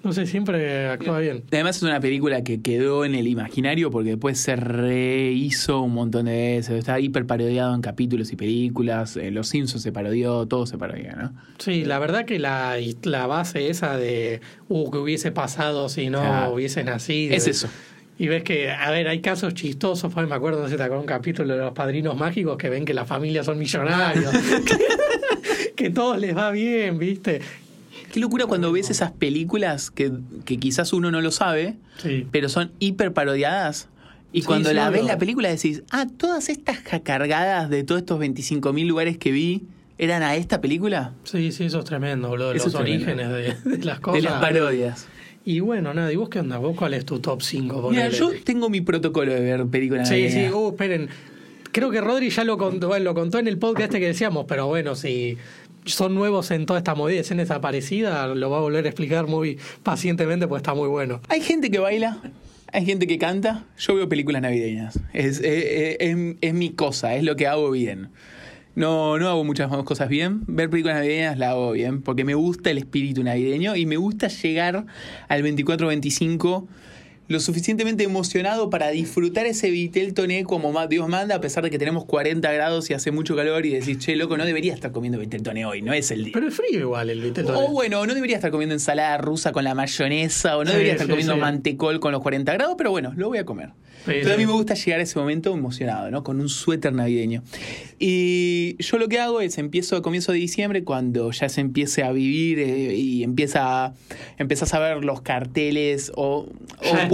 No 0.03 0.13
sé, 0.13 0.27
siempre 0.27 0.89
actúa 0.89 1.19
bien. 1.19 1.45
Además 1.51 1.77
es 1.79 1.83
una 1.83 1.99
película 2.01 2.45
que 2.45 2.61
quedó 2.61 3.05
en 3.05 3.15
el 3.15 3.27
imaginario 3.27 3.91
porque 3.91 4.11
después 4.11 4.39
se 4.39 4.55
rehizo 4.55 5.81
un 5.81 5.95
montón 5.95 6.27
de 6.27 6.57
veces. 6.57 6.79
Está 6.79 7.01
hiper 7.01 7.27
parodiado 7.27 7.75
en 7.75 7.81
capítulos 7.81 8.33
y 8.33 8.37
películas. 8.37 9.17
eh, 9.17 9.31
Los 9.31 9.49
Simpsons 9.49 9.83
se 9.83 9.93
parodió, 9.93 10.47
todo 10.47 10.67
se 10.67 10.77
parodia, 10.79 11.15
¿no? 11.15 11.33
Sí, 11.59 11.85
la 11.85 11.99
verdad 11.99 12.25
que 12.27 12.39
la, 12.39 12.77
la 13.05 13.27
base 13.27 13.71
esa 13.71 13.97
de, 13.97 14.41
uh, 14.69 14.91
que 14.91 14.99
hubiese 14.99 15.33
pasado 15.33 15.89
si 15.89 16.11
no 16.11 16.21
Claro. 16.21 16.55
hubiese 16.55 16.85
nacido. 16.85 17.35
Es 17.35 17.47
eso. 17.49 17.69
Y 18.17 18.29
ves 18.29 18.45
que, 18.45 18.71
a 18.71 18.91
ver, 18.93 19.09
hay 19.09 19.21
casos 19.21 19.55
chistosos, 19.55 20.13
pues, 20.15 20.29
me 20.29 20.35
acuerdo, 20.37 20.67
te 20.67 20.75
acuerdas 20.75 21.01
un 21.01 21.07
capítulo 21.07 21.55
de 21.55 21.61
los 21.61 21.73
padrinos 21.73 22.17
mágicos 22.17 22.57
que 22.57 22.69
ven 22.71 22.85
que 22.85 22.95
las 22.95 23.09
familias 23.09 23.47
son 23.47 23.59
millonarios. 23.59 24.31
que 25.77 25.91
todos 25.91 26.19
les 26.19 26.37
va 26.37 26.51
bien, 26.51 26.99
¿viste? 26.99 27.41
Qué 28.13 28.21
locura 28.21 28.47
cuando 28.47 28.71
ves 28.71 28.91
esas 28.91 29.11
películas 29.11 29.91
que, 29.91 30.13
que 30.45 30.59
quizás 30.59 30.93
uno 30.93 31.11
no 31.11 31.21
lo 31.21 31.31
sabe, 31.33 31.75
Sí. 31.99 32.27
pero 32.31 32.49
son 32.49 32.71
hiper 32.79 33.13
parodiadas. 33.13 33.89
Y 34.33 34.41
Sí, 34.43 34.47
cuando 34.47 34.73
la 34.73 34.91
ves 34.91 35.05
la 35.05 35.19
película 35.19 35.49
decís, 35.49 35.83
ah, 35.91 36.07
todas 36.17 36.49
estas 36.49 36.79
jacargadas 36.79 37.71
de 37.71 37.85
todos 37.85 38.01
estos 38.01 38.21
25.000 38.21 38.87
lugares 38.87 39.19
que 39.19 39.31
vi 39.33 39.63
eran 39.97 40.23
a 40.25 40.35
esta 40.35 40.61
película. 40.61 41.13
Sí, 41.25 41.53
sí, 41.53 41.65
eso 41.67 41.79
es 41.81 41.85
tremendo, 41.85 42.29
boludo. 42.29 42.53
Los 42.55 42.67
es 42.67 42.75
orígenes 42.75 43.29
de, 43.29 43.55
de 43.77 43.85
las 43.85 44.01
cosas. 44.01 44.23
De 44.23 44.29
las 44.29 44.41
parodias. 44.41 45.07
Y 45.45 45.61
bueno, 45.61 45.93
nada, 45.93 46.11
¿y 46.13 46.17
vos 46.17 46.29
qué 46.31 46.41
onda? 46.41 46.59
¿Vos 46.59 46.75
cuál 46.77 46.95
es 46.95 47.05
tu 47.05 47.19
top 47.21 47.43
5? 47.43 47.91
Mira, 47.91 48.09
yo 48.09 48.31
tengo 48.45 48.71
mi 48.71 48.81
protocolo 48.81 49.33
de 49.33 49.41
ver 49.41 49.67
películas 49.67 50.09
Sí, 50.09 50.31
sí, 50.31 50.49
uh, 50.51 50.71
esperen. 50.71 51.09
Creo 51.73 51.91
que 51.91 52.01
Rodri 52.01 52.31
ya 52.31 52.45
lo 52.45 52.57
contó, 52.57 52.89
bueno, 52.89 53.05
lo 53.05 53.15
contó 53.15 53.39
en 53.39 53.49
el 53.49 53.59
podcast 53.59 53.87
este 53.89 54.01
que 54.01 54.07
decíamos, 54.07 54.47
pero 54.49 54.67
bueno, 54.69 54.95
si 54.95 55.37
son 55.85 56.15
nuevos 56.15 56.51
en 56.51 56.65
toda 56.67 56.79
esta 56.79 56.95
movida 56.95 57.17
de 57.17 57.21
escena 57.23 57.43
desaparecida, 57.43 58.29
lo 58.29 58.49
va 58.49 58.59
a 58.59 58.61
volver 58.61 58.87
a 58.87 58.89
explicar 58.89 59.27
muy 59.27 59.59
pacientemente, 59.83 60.47
pues 60.49 60.61
está 60.61 60.73
muy 60.73 60.89
bueno. 60.89 61.21
Hay 61.29 61.41
gente 61.43 61.71
que 61.71 61.79
baila, 61.81 62.19
hay 62.73 62.87
gente 62.87 63.07
que 63.07 63.19
canta. 63.19 63.65
Yo 63.77 63.97
veo 63.97 64.09
películas 64.09 64.41
navideñas. 64.41 64.99
Es, 65.13 65.41
es- 65.41 65.97
es- 66.01 66.37
es 66.41 66.55
mi 66.55 66.71
cosa, 66.71 67.17
es 67.17 67.25
lo 67.25 67.37
que 67.37 67.47
hago 67.49 67.71
bien. 67.73 68.09
No, 68.75 69.19
no 69.19 69.29
hago 69.29 69.45
muchas 69.45 69.71
cosas 69.85 70.09
bien. 70.09 70.43
Ver 70.47 70.69
películas 70.69 70.97
navideñas 70.97 71.39
la 71.39 71.51
hago 71.51 71.73
bien, 71.73 72.03
porque 72.03 72.25
me 72.25 72.35
gusta 72.35 72.71
el 72.71 72.79
espíritu 72.79 73.23
navideño 73.23 73.77
y 73.77 73.87
me 73.87 73.97
gusta 73.97 74.29
llegar 74.29 74.87
al 75.29 75.43
24-25 75.45 76.67
lo 77.27 77.41
suficientemente 77.41 78.05
emocionado 78.05 78.69
para 78.71 78.91
disfrutar 78.91 79.47
ese 79.47 79.71
vitel 79.71 80.13
toné 80.15 80.45
como 80.45 80.73
ma- 80.73 80.87
Dios 80.87 81.09
manda, 81.09 81.37
a 81.37 81.41
pesar 81.41 81.65
de 81.65 81.71
que 81.71 81.79
tenemos 81.79 82.05
40 82.05 82.53
grados 82.53 82.91
y 82.91 82.95
hace 82.95 83.11
mucho 83.13 83.35
calor 83.35 83.65
y 83.65 83.71
decís, 83.71 83.99
che, 83.99 84.15
loco, 84.17 84.37
no 84.37 84.45
debería 84.45 84.75
estar 84.75 84.93
comiendo 84.93 85.19
vitel 85.19 85.43
toné 85.43 85.65
hoy, 85.65 85.81
no 85.83 85.93
es 85.95 86.11
el 86.11 86.25
día. 86.25 86.33
Pero 86.35 86.49
es 86.49 86.55
frío 86.55 86.81
igual 86.81 87.09
el 87.11 87.21
Vitel 87.23 87.47
O 87.51 87.69
bueno, 87.69 88.05
no 88.07 88.15
debería 88.15 88.37
estar 88.37 88.51
comiendo 88.51 88.75
ensalada 88.75 89.17
rusa 89.19 89.53
con 89.53 89.65
la 89.65 89.75
mayonesa, 89.75 90.57
o 90.59 90.65
no 90.65 90.71
Sí, 90.71 90.73
debería 90.73 90.93
estar 90.93 91.07
sí, 91.07 91.11
comiendo 91.11 91.35
sí. 91.35 91.41
mantecol 91.41 91.99
con 92.01 92.13
los 92.13 92.21
40 92.21 92.53
grados, 92.53 92.75
pero 92.77 92.91
bueno, 92.91 93.13
lo 93.17 93.29
voy 93.29 93.39
a 93.39 93.45
comer. 93.45 93.71
A 94.07 94.37
mí 94.37 94.45
me 94.45 94.53
gusta 94.53 94.75
llegar 94.75 95.01
a 95.01 95.03
ese 95.05 95.19
momento 95.19 95.55
emocionado, 95.55 96.11
¿no? 96.11 96.23
Con 96.23 96.39
un 96.39 96.51
suéter 96.51 96.93
navideño. 96.93 97.43
Y 97.99 98.77
yo 98.79 98.99
lo 98.99 99.09
que 99.09 99.19
hago 99.19 99.41
es, 99.41 99.57
empiezo 99.57 99.97
a 99.97 100.03
comienzo 100.03 100.33
de 100.33 100.39
diciembre, 100.39 100.85
cuando 100.85 101.31
ya 101.31 101.49
se 101.49 101.63
empiece 101.63 102.03
a 102.03 102.13
vivir 102.13 102.59
eh, 102.59 102.95
y 102.95 103.23
empieza 103.23 103.87
a, 103.87 103.95
empiezas 104.37 104.75
a 104.75 104.79
ver 104.79 105.05
los 105.05 105.23
carteles 105.23 106.13
o, 106.17 106.47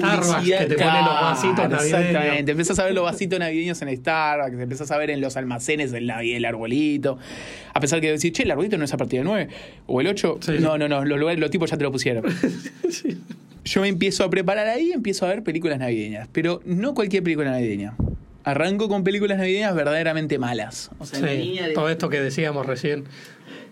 Starbucks, 0.00 0.44
que 0.58 0.66
te 0.66 0.74
pone 0.76 0.98
los 1.02 1.20
vasitos 1.20 1.68
navideños. 1.68 2.00
Exactamente, 2.00 2.50
empiezas 2.52 2.78
a 2.78 2.84
ver 2.84 2.94
los 2.94 3.04
vasitos 3.04 3.38
navideños 3.38 3.82
en 3.82 3.96
Starbucks, 3.96 4.60
empiezas 4.60 4.90
a 4.90 4.98
ver 4.98 5.10
en 5.10 5.20
los 5.20 5.36
almacenes 5.36 5.92
el, 5.92 6.10
el 6.10 6.44
arbolito. 6.44 7.18
A 7.74 7.80
pesar 7.80 8.00
que 8.00 8.10
decís, 8.12 8.32
che, 8.32 8.42
el 8.44 8.50
arbolito 8.50 8.76
no 8.78 8.84
es 8.84 8.92
a 8.92 8.96
partir 8.96 9.20
del 9.20 9.26
9 9.26 9.48
o 9.86 10.00
el 10.00 10.06
8. 10.08 10.38
Sí. 10.40 10.52
No, 10.60 10.76
no, 10.78 10.88
no, 10.88 11.04
los, 11.04 11.18
lugares- 11.18 11.40
los 11.40 11.50
tipos 11.50 11.70
ya 11.70 11.76
te 11.76 11.84
lo 11.84 11.92
pusieron. 11.92 12.24
Yo 13.64 13.80
me 13.82 13.88
empiezo 13.88 14.24
a 14.24 14.30
preparar 14.30 14.66
ahí, 14.68 14.90
empiezo 14.92 15.26
a 15.26 15.28
ver 15.28 15.42
películas 15.42 15.78
navideñas, 15.78 16.28
pero 16.32 16.60
no 16.64 16.94
cualquier 16.94 17.22
película 17.22 17.50
navideña. 17.50 17.94
Arranco 18.42 18.88
con 18.88 19.04
películas 19.04 19.36
navideñas 19.38 19.74
verdaderamente 19.74 20.38
malas. 20.38 20.90
O 20.98 21.04
sea, 21.04 21.20
la 21.20 21.26
de- 21.28 21.72
todo 21.74 21.88
esto 21.90 22.08
que 22.08 22.20
decíamos 22.20 22.66
recién. 22.66 23.04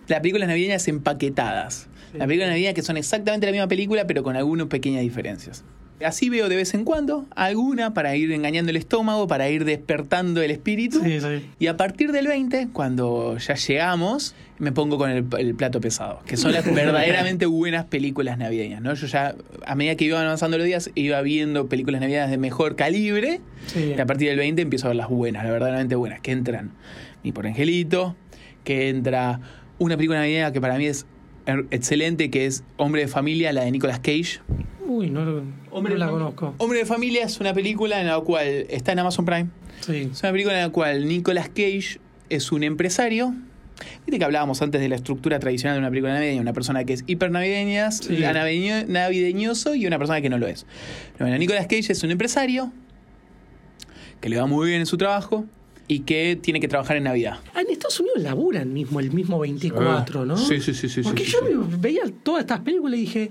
las 0.07 0.21
películas 0.21 0.49
navideñas 0.49 0.87
empaquetadas. 0.89 1.89
Las 2.15 2.27
películas 2.27 2.51
navideñas 2.51 2.75
que 2.75 2.83
son 2.83 2.97
exactamente 2.99 3.47
la 3.47 3.53
misma 3.53 3.67
película, 3.69 4.07
pero 4.07 4.23
con 4.23 4.37
algunas 4.37 4.67
pequeñas 4.69 5.03
diferencias. 5.03 5.65
Así 6.05 6.29
veo 6.29 6.49
de 6.49 6.57
vez 6.57 6.75
en 6.75 6.85
cuando 6.85 7.27
alguna 7.35 7.93
para 7.95 8.15
ir 8.17 8.31
engañando 8.33 8.71
el 8.71 8.77
estómago, 8.77 9.27
para 9.27 9.49
ir 9.51 9.65
despertando 9.65 10.43
el 10.43 10.51
espíritu. 10.51 11.01
Sí, 11.03 11.21
sí. 11.21 11.47
Y 11.59 11.67
a 11.67 11.77
partir 11.77 12.13
del 12.13 12.27
20, 12.29 12.69
cuando 12.73 13.37
ya 13.39 13.55
llegamos, 13.55 14.35
me 14.59 14.71
pongo 14.73 14.97
con 14.99 15.11
el, 15.11 15.25
el 15.39 15.55
plato 15.55 15.81
pesado, 15.81 16.21
que 16.27 16.37
son 16.37 16.53
las 16.53 16.65
verdaderamente 16.75 17.47
buenas 17.47 17.85
películas 17.87 18.39
navideñas. 18.39 18.81
¿no? 18.83 18.95
Yo 18.95 19.07
ya, 19.07 19.35
a 19.67 19.75
medida 19.75 19.97
que 19.97 20.05
iban 20.05 20.25
avanzando 20.25 20.57
los 20.59 20.67
días, 20.67 20.91
iba 20.95 21.21
viendo 21.23 21.69
películas 21.69 22.01
navideñas 22.01 22.31
de 22.31 22.39
mejor 22.39 22.77
calibre. 22.77 23.41
Sí. 23.67 23.95
Y 23.97 24.01
a 24.01 24.07
partir 24.07 24.29
del 24.29 24.39
20 24.39 24.63
empiezo 24.63 24.87
a 24.87 24.89
ver 24.89 24.97
las 24.97 25.09
buenas, 25.09 25.43
las 25.45 25.53
verdaderamente 25.53 25.95
buenas, 25.97 26.21
que 26.21 26.33
entran 26.33 26.71
Mi 27.25 27.33
por 27.33 27.47
Angelito, 27.47 28.15
que 28.65 28.89
entra 28.89 29.41
una 29.79 29.97
película 29.97 30.19
navideña 30.21 30.53
que 30.53 30.61
para 30.61 30.77
mí 30.79 30.87
es 30.87 31.07
er- 31.47 31.67
excelente, 31.71 32.31
que 32.31 32.47
es 32.47 32.63
Hombre 32.77 33.03
de 33.03 33.09
Familia, 33.09 33.53
la 33.53 33.63
de 33.65 33.71
Nicolas 33.73 33.99
Cage. 33.99 34.41
Uy, 34.99 35.11
no, 35.11 35.43
Hombre 35.71 35.97
la 35.97 36.09
conozco. 36.11 36.55
Hombre 36.59 36.81
de 36.81 36.87
Familia 36.87 37.25
es 37.25 37.39
una 37.41 37.55
película 37.55 38.01
en 38.01 38.07
la 38.09 38.19
cual 38.21 38.47
está 38.69 38.93
en 38.93 38.99
Amazon 38.99 39.25
Prime. 39.25 39.47
Sí. 39.81 40.09
Es 40.13 40.23
una 40.23 40.33
película 40.33 40.57
en 40.57 40.63
la 40.67 40.71
cual 40.73 41.07
Nicolas 41.07 41.49
Cage 41.49 42.01
es 42.29 42.51
un 42.53 42.65
empresario. 42.65 43.33
Viste 44.05 44.19
que 44.19 44.25
hablábamos 44.25 44.61
antes 44.61 44.81
de 44.81 44.89
la 44.89 44.97
estructura 44.97 45.39
tradicional 45.39 45.77
de 45.77 45.81
una 45.81 45.89
película 45.91 46.15
navideña, 46.15 46.41
una 46.41 46.53
persona 46.53 46.83
que 46.85 46.95
es 46.95 47.05
hiper 47.07 47.31
navideña, 47.31 47.93
Sí. 47.93 48.17
navideño- 48.17 48.87
navideñoso 48.89 49.75
y 49.77 49.87
una 49.87 49.99
persona 49.99 50.21
que 50.21 50.29
no 50.29 50.39
lo 50.39 50.49
es. 50.49 50.67
Bueno, 51.21 51.39
Nicolas 51.39 51.67
Cage 51.69 51.93
es 51.93 52.03
un 52.03 52.11
empresario 52.11 52.73
que 54.21 54.29
le 54.29 54.37
va 54.39 54.47
muy 54.47 54.67
bien 54.69 54.81
en 54.81 54.87
su 54.87 54.97
trabajo 54.99 55.45
y 55.87 56.01
que 56.01 56.37
tiene 56.41 56.59
que 56.61 56.67
trabajar 56.69 56.97
en 56.97 57.05
Navidad. 57.05 57.39
Ah, 57.55 57.61
en 57.61 57.71
Estados 57.71 58.01
Unidos 58.01 58.21
laburan 58.21 58.73
mismo 58.73 58.99
el 59.01 59.13
mismo 59.13 59.39
24, 59.39 60.27
¿no? 60.27 60.37
Sí, 60.37 60.61
sí, 60.61 60.75
sí, 60.75 60.89
sí. 60.89 61.03
Porque 61.03 61.25
sí, 61.25 61.33
yo 61.33 61.39
sí. 61.47 61.77
veía 61.79 62.03
todas 62.25 62.41
estas 62.41 62.61
películas 62.61 62.99
y 62.99 63.03
dije, 63.03 63.31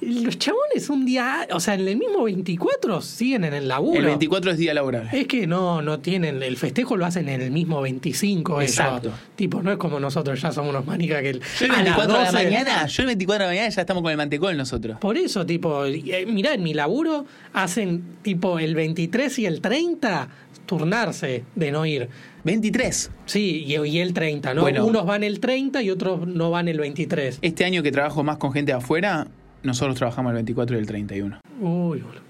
los 0.00 0.38
chabones 0.38 0.88
un 0.90 1.04
día, 1.04 1.46
o 1.52 1.60
sea, 1.60 1.74
en 1.74 1.86
el 1.88 1.96
mismo 1.96 2.24
24 2.24 3.00
siguen 3.02 3.44
en 3.44 3.54
el 3.54 3.68
laburo. 3.68 3.98
El 3.98 4.06
24 4.06 4.52
es 4.52 4.58
día 4.58 4.74
laboral. 4.74 5.08
Es 5.12 5.26
que 5.26 5.46
no, 5.46 5.82
no 5.82 6.00
tienen, 6.00 6.42
el 6.42 6.56
festejo 6.56 6.96
lo 6.96 7.04
hacen 7.04 7.28
en 7.28 7.40
el 7.40 7.50
mismo 7.50 7.80
25. 7.80 8.60
ellos. 8.60 8.70
Exacto. 8.70 9.12
Tipo, 9.36 9.62
no 9.62 9.72
es 9.72 9.78
como 9.78 9.98
nosotros, 9.98 10.40
ya 10.40 10.52
somos 10.52 10.70
unos 10.70 10.86
manicas 10.86 11.22
que 11.22 11.30
el, 11.30 11.40
Yo 11.40 11.66
el 11.66 11.70
a 11.72 11.82
las 11.82 11.84
24 11.84 12.12
de 12.12 12.18
la 12.18 12.30
12 12.32 12.44
mañana, 12.44 12.86
yo 12.86 13.02
el 13.02 13.06
24 13.06 13.34
de 13.34 13.44
la 13.44 13.50
mañana 13.50 13.68
ya 13.74 13.80
estamos 13.80 14.02
con 14.02 14.10
el 14.10 14.16
mantecol 14.16 14.56
nosotros. 14.56 14.98
Por 14.98 15.16
eso, 15.16 15.44
tipo, 15.44 15.84
eh, 15.84 16.26
mirá, 16.26 16.54
en 16.54 16.62
mi 16.62 16.74
laburo 16.74 17.26
hacen 17.52 18.02
tipo 18.22 18.58
el 18.58 18.74
23 18.74 19.38
y 19.40 19.46
el 19.46 19.60
30 19.60 20.28
turnarse 20.66 21.44
de 21.54 21.72
no 21.72 21.84
ir. 21.86 22.08
23. 22.44 23.10
Sí, 23.26 23.64
y, 23.66 23.76
y 23.76 23.98
el 23.98 24.14
30, 24.14 24.54
¿no? 24.54 24.62
Bueno. 24.62 24.86
Unos 24.86 25.04
van 25.04 25.24
el 25.24 25.40
30 25.40 25.82
y 25.82 25.90
otros 25.90 26.26
no 26.26 26.50
van 26.50 26.68
el 26.68 26.78
23. 26.78 27.38
Este 27.42 27.64
año 27.64 27.82
que 27.82 27.90
trabajo 27.90 28.22
más 28.22 28.36
con 28.38 28.52
gente 28.52 28.72
de 28.72 28.78
afuera, 28.78 29.26
nosotros 29.62 29.96
trabajamos 29.96 30.30
el 30.30 30.34
24 30.36 30.76
y 30.76 30.80
el 30.80 30.86
31. 30.86 31.40
Uy, 31.60 32.00
boludo. 32.00 32.20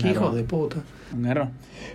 Qué 0.00 0.10
hijos 0.10 0.34
de 0.34 0.44
puta. 0.44 0.76
Un 1.14 1.24
error. 1.26 1.48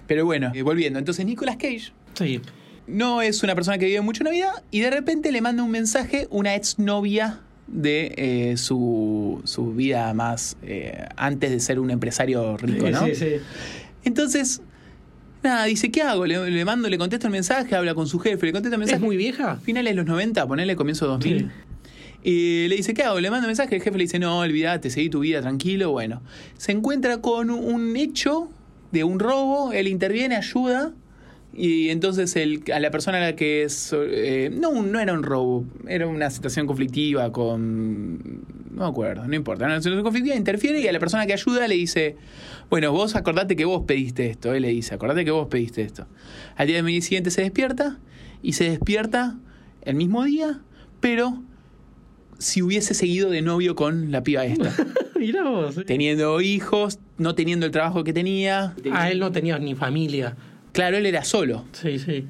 Pero 0.07 0.25
bueno, 0.25 0.51
eh, 0.55 0.61
volviendo. 0.63 0.97
Entonces 0.99 1.25
Nicolas 1.25 1.57
Cage 1.57 1.91
Sí. 2.15 2.41
no 2.87 3.21
es 3.21 3.43
una 3.43 3.53
persona 3.55 3.77
que 3.77 3.85
vive 3.85 4.01
mucho 4.01 4.23
Navidad 4.23 4.51
y 4.71 4.81
de 4.81 4.89
repente 4.89 5.31
le 5.31 5.41
manda 5.41 5.61
un 5.63 5.71
mensaje 5.71 6.27
una 6.31 6.55
exnovia 6.55 7.39
de 7.67 8.13
eh, 8.17 8.57
su, 8.57 9.41
su 9.45 9.73
vida 9.73 10.13
más 10.13 10.57
eh, 10.63 11.05
antes 11.15 11.49
de 11.51 11.59
ser 11.59 11.79
un 11.79 11.91
empresario 11.91 12.57
rico, 12.57 12.89
¿no? 12.89 13.05
Sí, 13.05 13.15
sí. 13.15 13.27
Entonces, 14.03 14.61
nada, 15.43 15.63
dice, 15.65 15.89
¿qué 15.91 16.01
hago? 16.01 16.25
Le, 16.25 16.49
le 16.51 16.65
mando, 16.65 16.89
le 16.89 16.97
contesto 16.97 17.27
el 17.27 17.31
mensaje, 17.31 17.75
habla 17.75 17.93
con 17.95 18.07
su 18.07 18.19
jefe, 18.19 18.45
le 18.47 18.51
contesta 18.51 18.75
el 18.75 18.79
mensaje. 18.79 18.97
¿Es 18.97 19.03
muy 19.03 19.15
vieja? 19.17 19.55
Finales 19.57 19.91
de 19.91 19.95
los 19.97 20.05
90, 20.05 20.45
ponele 20.47 20.75
comienzo 20.75 21.07
2000. 21.07 21.39
Sí. 21.39 21.47
Y 22.23 22.67
le 22.69 22.77
dice, 22.77 22.93
¿qué 22.93 23.03
hago? 23.03 23.19
Le 23.19 23.29
manda 23.29 23.45
un 23.45 23.49
mensaje, 23.49 23.75
el 23.75 23.81
jefe 23.81 23.97
le 23.97 24.05
dice, 24.05 24.17
no, 24.17 24.39
olvídate, 24.39 24.89
seguí 24.89 25.09
tu 25.09 25.19
vida 25.19 25.41
tranquilo. 25.41 25.91
Bueno, 25.91 26.21
se 26.57 26.71
encuentra 26.71 27.17
con 27.21 27.49
un 27.49 27.95
hecho 27.97 28.49
de 28.91 29.03
un 29.03 29.19
robo, 29.19 29.73
él 29.73 29.87
interviene, 29.87 30.37
ayuda. 30.37 30.93
Y 31.55 31.89
entonces 31.89 32.35
el, 32.35 32.63
a 32.73 32.79
la 32.79 32.89
persona 32.89 33.17
a 33.17 33.21
la 33.21 33.35
que 33.35 33.63
es... 33.63 33.93
eh, 33.93 34.49
no, 34.51 34.81
no 34.81 34.99
era 34.99 35.13
un 35.13 35.21
robo, 35.21 35.65
era 35.87 36.07
una 36.07 36.29
situación 36.29 36.65
conflictiva 36.65 37.31
con... 37.31 38.41
No 38.71 38.85
me 38.85 38.89
acuerdo, 38.89 39.27
no 39.27 39.35
importa. 39.35 39.65
Era 39.65 39.73
una 39.73 39.81
situación 39.81 40.03
conflictiva, 40.03 40.35
interfiere 40.35 40.79
y 40.79 40.87
a 40.87 40.91
la 40.91 40.99
persona 40.99 41.27
que 41.27 41.33
ayuda 41.33 41.67
le 41.67 41.75
dice, 41.75 42.15
bueno, 42.71 42.91
vos 42.91 43.15
acordate 43.15 43.55
que 43.55 43.65
vos 43.65 43.83
pediste 43.85 44.27
esto. 44.29 44.53
Él 44.53 44.63
le 44.63 44.69
dice, 44.69 44.95
acordate 44.95 45.25
que 45.25 45.31
vos 45.31 45.47
pediste 45.47 45.83
esto. 45.83 46.07
Al 46.55 46.67
día 46.67 46.81
siguiente 47.01 47.29
se 47.29 47.41
despierta 47.41 47.99
y 48.41 48.53
se 48.53 48.69
despierta 48.69 49.37
el 49.83 49.93
mismo 49.95 50.23
día, 50.23 50.61
pero 51.01 51.43
si 52.43 52.61
hubiese 52.61 52.93
seguido 52.93 53.29
de 53.29 53.41
novio 53.41 53.75
con 53.75 54.11
la 54.11 54.23
piba 54.23 54.45
esta. 54.45 54.73
Mirá 55.19 55.43
vos. 55.43 55.75
teniendo 55.85 56.41
hijos, 56.41 56.99
no 57.17 57.33
teniendo 57.35 57.65
el 57.65 57.71
trabajo 57.71 58.03
que 58.03 58.13
tenía. 58.13 58.75
A 58.91 59.09
él 59.09 59.19
no 59.19 59.31
tenía 59.31 59.57
ni 59.59 59.73
familia. 59.75 60.35
Claro, 60.73 60.97
él 60.97 61.05
era 61.05 61.23
solo. 61.23 61.65
Sí, 61.71 61.97
sí. 61.99 62.25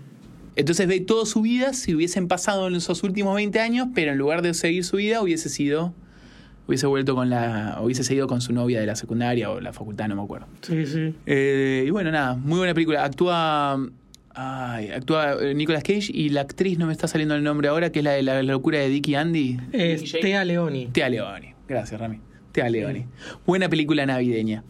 Entonces 0.55 0.87
ve 0.87 0.99
toda 0.99 1.25
su 1.25 1.41
vida 1.41 1.73
si 1.73 1.95
hubiesen 1.95 2.27
pasado 2.27 2.67
en 2.67 2.75
esos 2.75 3.01
últimos 3.03 3.35
20 3.35 3.59
años, 3.59 3.87
pero 3.95 4.11
en 4.11 4.17
lugar 4.17 4.43
de 4.43 4.53
seguir 4.53 4.83
su 4.83 4.97
vida 4.97 5.21
hubiese 5.21 5.49
sido 5.49 5.93
hubiese 6.67 6.87
vuelto 6.87 7.15
con 7.15 7.29
la 7.29 7.79
hubiese 7.81 8.03
seguido 8.03 8.27
con 8.27 8.39
su 8.41 8.53
novia 8.53 8.79
de 8.79 8.85
la 8.85 8.95
secundaria 8.95 9.49
o 9.49 9.59
la 9.59 9.73
facultad, 9.73 10.07
no 10.07 10.15
me 10.15 10.21
acuerdo. 10.21 10.47
Sí, 10.61 10.85
sí. 10.85 11.13
Eh, 11.25 11.85
y 11.87 11.89
bueno, 11.89 12.11
nada, 12.11 12.35
muy 12.35 12.57
buena 12.57 12.73
película. 12.73 13.03
Actúa 13.03 13.89
ay, 14.33 14.91
actúa 14.91 15.37
eh, 15.41 15.53
Nicolas 15.53 15.83
Cage 15.83 16.11
y 16.13 16.29
la 16.29 16.41
actriz 16.41 16.77
no 16.77 16.87
me 16.87 16.93
está 16.93 17.07
saliendo 17.07 17.35
el 17.35 17.43
nombre 17.43 17.67
ahora, 17.67 17.91
que 17.91 17.99
es 17.99 18.05
la 18.05 18.11
de 18.11 18.23
la, 18.23 18.43
locura 18.43 18.79
de 18.79 18.89
Dicky 18.89 19.15
Andy. 19.15 19.57
Es. 19.71 20.11
Tea 20.11 20.43
Leoni. 20.45 20.87
Tea 20.87 21.09
Leoni. 21.09 21.53
Gracias, 21.67 21.99
Rami. 21.99 22.19
Tea 22.51 22.69
Leoni. 22.69 23.05
Buena 23.45 23.67
película 23.67 24.05
navideña. 24.05 24.63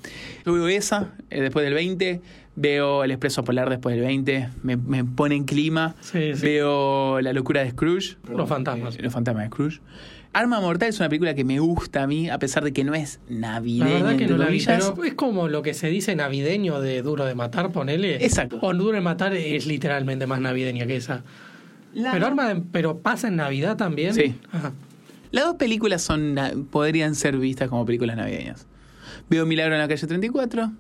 Luego 0.46 0.68
esa, 0.68 1.16
eh, 1.30 1.42
después 1.42 1.66
del 1.66 1.74
20. 1.74 2.22
Veo 2.56 3.04
El 3.04 3.12
Expreso 3.12 3.44
Polar 3.44 3.70
después 3.70 3.96
del 3.96 4.06
20. 4.06 4.50
Me, 4.62 4.78
me 4.78 5.04
pone 5.04 5.36
en 5.36 5.44
clima. 5.46 5.96
Sí, 6.02 6.36
sí. 6.36 6.42
Veo 6.46 7.20
La 7.22 7.34
locura 7.34 7.64
de 7.64 7.72
Scrooge. 7.72 8.18
Los 8.30 8.48
fantasmas. 8.48 9.00
Los 9.02 9.12
fantasmas 9.14 9.44
de 9.46 9.50
Scrooge. 9.50 9.80
Arma 10.34 10.60
Mortal 10.62 10.90
es 10.90 11.00
una 11.00 11.10
película 11.10 11.36
que 11.36 11.44
me 11.44 11.60
gusta 11.60 12.02
a 12.04 12.08
mí, 12.08 12.28
a 12.30 12.40
pesar 12.40 12.64
de 12.64 12.74
que 12.74 12.84
no 12.84 12.96
es 12.96 13.20
La 13.30 13.52
navideña. 13.54 13.94
verdad 13.94 14.08
que 14.18 14.24
entre 14.24 14.30
no 14.30 14.38
la 14.38 14.46
vi, 14.50 14.64
comillas. 14.66 14.92
pero 14.96 15.04
es 15.04 15.14
como 15.14 15.48
lo 15.48 15.62
que 15.62 15.76
se 15.76 15.90
dice 15.90 16.16
navideño 16.16 16.80
de 16.82 17.04
Duro 17.04 17.26
de 17.26 17.36
Matar, 17.36 17.72
ponele. 17.72 18.16
Exacto. 18.26 18.58
O 18.62 18.74
Duro 18.74 18.94
de 18.96 19.02
Matar 19.02 19.34
es 19.36 19.68
literalmente 19.68 20.26
más 20.26 20.42
navideña 20.42 20.88
que 20.88 20.96
esa. 20.96 21.24
La- 21.94 22.12
Pero, 22.14 22.26
arma, 22.26 22.56
pero 22.72 22.98
pasa 23.00 23.28
en 23.28 23.36
Navidad 23.36 23.78
también. 23.78 24.16
Sí. 24.16 24.36
Ajá. 24.52 24.72
Las 25.32 25.46
dos 25.46 25.56
películas 25.56 26.02
son 26.02 26.36
podrían 26.72 27.14
ser 27.14 27.38
vistas 27.38 27.70
como 27.70 27.86
películas 27.86 28.18
navideñas. 28.18 28.66
Veo 29.30 29.46
Milagro 29.46 29.76
en 29.76 29.82
la 29.82 29.88
calle 29.88 30.06
34 30.08 30.72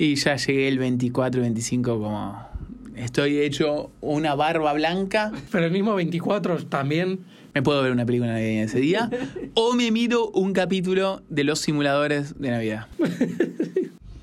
y 0.00 0.14
ya 0.14 0.34
llegué 0.36 0.66
el 0.66 0.78
24 0.78 1.40
y 1.40 1.42
25 1.42 2.00
como 2.00 2.48
estoy 2.96 3.40
hecho 3.40 3.90
una 4.00 4.34
barba 4.34 4.72
blanca. 4.72 5.30
Pero 5.52 5.66
el 5.66 5.72
mismo 5.72 5.94
24 5.94 6.64
también. 6.64 7.20
Me 7.52 7.62
puedo 7.62 7.82
ver 7.82 7.92
una 7.92 8.06
película 8.06 8.32
navideña 8.32 8.62
ese 8.62 8.78
día 8.78 9.10
o 9.54 9.74
me 9.74 9.90
miro 9.90 10.30
un 10.30 10.52
capítulo 10.52 11.20
de 11.28 11.44
los 11.44 11.58
simuladores 11.58 12.38
de 12.38 12.50
Navidad. 12.50 12.86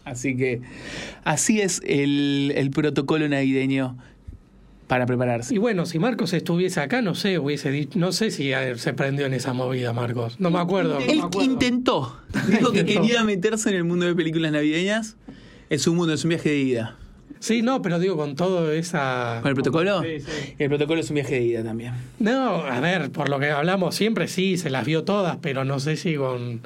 Así 0.05 0.35
que 0.35 0.61
así 1.25 1.61
es 1.61 1.81
el, 1.85 2.53
el 2.55 2.71
protocolo 2.71 3.27
navideño 3.29 3.97
para 4.87 5.05
prepararse. 5.05 5.53
Y 5.53 5.57
bueno, 5.59 5.85
si 5.85 5.99
Marcos 5.99 6.33
estuviese 6.33 6.79
acá, 6.79 7.03
no 7.03 7.13
sé, 7.13 7.37
hubiese 7.37 7.69
dicho, 7.69 7.99
no 7.99 8.13
sé 8.13 8.31
si 8.31 8.51
se 8.77 8.93
prendió 8.93 9.25
en 9.27 9.33
esa 9.33 9.53
movida, 9.53 9.93
Marcos. 9.93 10.39
No 10.39 10.49
me 10.49 10.59
acuerdo. 10.59 10.97
Él 10.99 11.21
intentó. 11.41 12.17
Dijo 12.47 12.71
que 12.71 12.85
quería 12.85 13.23
meterse 13.25 13.69
en 13.69 13.75
el 13.75 13.83
mundo 13.83 14.07
de 14.07 14.15
películas 14.15 14.53
navideñas. 14.53 15.17
Es 15.69 15.87
un 15.87 15.95
mundo, 15.97 16.13
es 16.13 16.23
un 16.23 16.29
viaje 16.29 16.49
de 16.49 16.57
ida. 16.57 16.95
Sí, 17.39 17.61
no, 17.61 17.81
pero 17.81 17.99
digo, 17.99 18.17
con 18.17 18.35
todo 18.35 18.71
esa. 18.71 19.39
¿Con 19.41 19.49
el 19.49 19.55
protocolo? 19.55 20.01
Sí, 20.01 20.19
sí. 20.21 20.55
El 20.57 20.69
protocolo 20.69 21.01
es 21.01 21.09
un 21.09 21.15
viaje 21.15 21.35
de 21.35 21.41
ida 21.43 21.63
también. 21.63 21.93
No, 22.19 22.55
a 22.65 22.79
ver, 22.79 23.11
por 23.11 23.29
lo 23.29 23.39
que 23.39 23.51
hablamos 23.51 23.93
siempre 23.95 24.27
sí, 24.27 24.57
se 24.57 24.69
las 24.69 24.85
vio 24.85 25.03
todas, 25.03 25.37
pero 25.41 25.63
no 25.63 25.79
sé 25.79 25.97
si 25.97 26.15
con, 26.15 26.61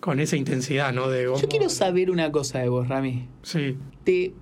con 0.00 0.20
esa 0.20 0.36
intensidad, 0.36 0.92
¿no? 0.94 1.08
De 1.08 1.24
Yo 1.24 1.32
cómo- 1.34 1.48
quiero 1.48 1.68
saber 1.68 2.10
una 2.10 2.32
cosa 2.32 2.60
de 2.60 2.68
vos, 2.68 2.88
Rami. 2.88 3.26
Sí. 3.42 3.76
¿Te 4.04 4.32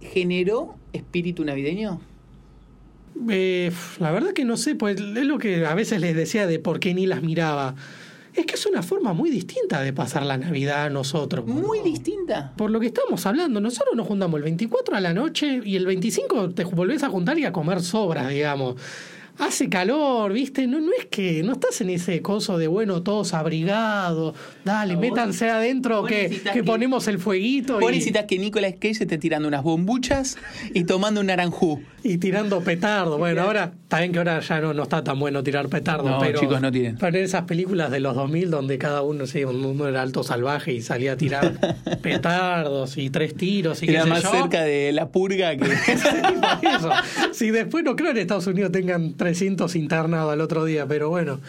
generó 0.00 0.76
espíritu 0.94 1.44
navideño? 1.44 2.00
Eh, 3.28 3.70
la 3.98 4.10
verdad 4.10 4.32
que 4.32 4.44
no 4.44 4.56
sé, 4.56 4.74
pues 4.74 4.96
es 4.98 5.26
lo 5.26 5.38
que 5.38 5.66
a 5.66 5.74
veces 5.74 6.00
les 6.00 6.16
decía 6.16 6.46
de 6.46 6.58
por 6.58 6.80
qué 6.80 6.94
ni 6.94 7.06
las 7.06 7.22
miraba. 7.22 7.74
Es 8.34 8.46
que 8.46 8.54
es 8.54 8.66
una 8.66 8.82
forma 8.82 9.12
muy 9.12 9.30
distinta 9.30 9.82
de 9.82 9.92
pasar 9.92 10.24
la 10.24 10.38
Navidad 10.38 10.84
a 10.84 10.90
nosotros. 10.90 11.46
Muy 11.46 11.80
distinta. 11.80 12.52
Por 12.56 12.70
lo 12.70 12.80
que 12.80 12.86
estamos 12.86 13.26
hablando, 13.26 13.60
nosotros 13.60 13.94
nos 13.94 14.06
juntamos 14.06 14.38
el 14.38 14.44
24 14.44 14.96
a 14.96 15.00
la 15.00 15.12
noche 15.12 15.60
y 15.64 15.76
el 15.76 15.86
25 15.86 16.50
te 16.50 16.64
volvés 16.64 17.02
a 17.02 17.10
juntar 17.10 17.38
y 17.38 17.44
a 17.44 17.52
comer 17.52 17.82
sobras, 17.82 18.28
digamos. 18.30 18.76
Hace 19.44 19.68
calor, 19.68 20.32
¿viste? 20.32 20.66
No, 20.68 20.80
no 20.80 20.90
es 20.96 21.06
que 21.06 21.42
no 21.42 21.52
estás 21.54 21.80
en 21.80 21.90
ese 21.90 22.22
coso 22.22 22.58
de, 22.58 22.68
bueno, 22.68 23.02
todos 23.02 23.34
abrigados, 23.34 24.34
dale, 24.64 24.94
No, 24.94 25.00
vos- 25.00 25.08
métanse 25.10 25.50
adentro 25.50 26.02
vos 26.02 26.08
que, 26.08 26.22
necesitas 26.24 26.52
que 26.52 26.60
que- 26.60 26.64
ponemos 26.64 27.08
el 27.08 27.18
fueguito 27.18 27.80
Vos 27.80 27.90
y, 27.90 27.94
necesitas 27.96 28.26
que 28.26 28.38
Nicolas 28.38 28.74
Cage 28.74 29.02
esté 29.02 29.18
tirando 29.18 29.48
unas 29.48 29.62
bombuchas 29.64 30.36
y 30.74 30.84
tomando 30.84 31.20
un 31.20 31.26
naranjú. 31.26 31.82
y 32.04 32.18
tirando 32.18 32.60
petardo. 32.62 33.16
Bueno, 33.18 33.42
ahora, 33.42 33.72
está 33.82 34.00
bien 34.00 34.10
que 34.12 34.18
ahora 34.18 34.40
ya 34.40 34.60
no, 34.60 34.74
no 34.74 34.82
está 34.84 35.04
tan 35.04 35.18
bueno 35.20 35.42
tirar 35.44 35.68
petardo, 35.68 36.08
No, 36.08 36.18
pero, 36.18 36.40
chicos, 36.40 36.60
no 36.60 36.70
tiren. 36.72 36.96
pero 36.98 37.16
en 37.16 37.24
esas 37.24 37.42
películas 37.44 37.90
de 37.92 38.00
los 38.00 38.14
2000 38.16 38.50
donde 38.50 38.76
cada 38.78 39.02
uno, 39.02 39.26
sí, 39.26 39.44
uno 39.44 39.86
era 39.88 40.02
alto 40.02 40.22
salvaje 40.24 40.72
y 40.72 40.82
salía 40.82 41.12
a 41.12 41.16
tirar 41.16 41.52
petardos 42.02 42.96
y 42.98 43.10
tres 43.10 43.36
tiros 43.36 43.82
y 43.82 43.86
qué 43.86 43.92
Era 43.92 44.02
sé 44.04 44.08
más 44.08 44.22
yo. 44.24 44.30
cerca 44.32 44.62
de 44.62 44.92
la 44.92 45.08
purga 45.10 45.56
que... 45.56 45.64
Eso. 46.76 46.90
Si 47.32 47.50
después 47.50 47.84
no 47.84 47.94
creo 47.96 48.10
en 48.10 48.18
Estados 48.18 48.46
Unidos 48.48 48.72
tengan 48.72 49.12
300 49.32 49.74
internados 49.76 50.30
al 50.32 50.40
otro 50.42 50.64
día, 50.66 50.86
pero 50.86 51.08
bueno, 51.08 51.40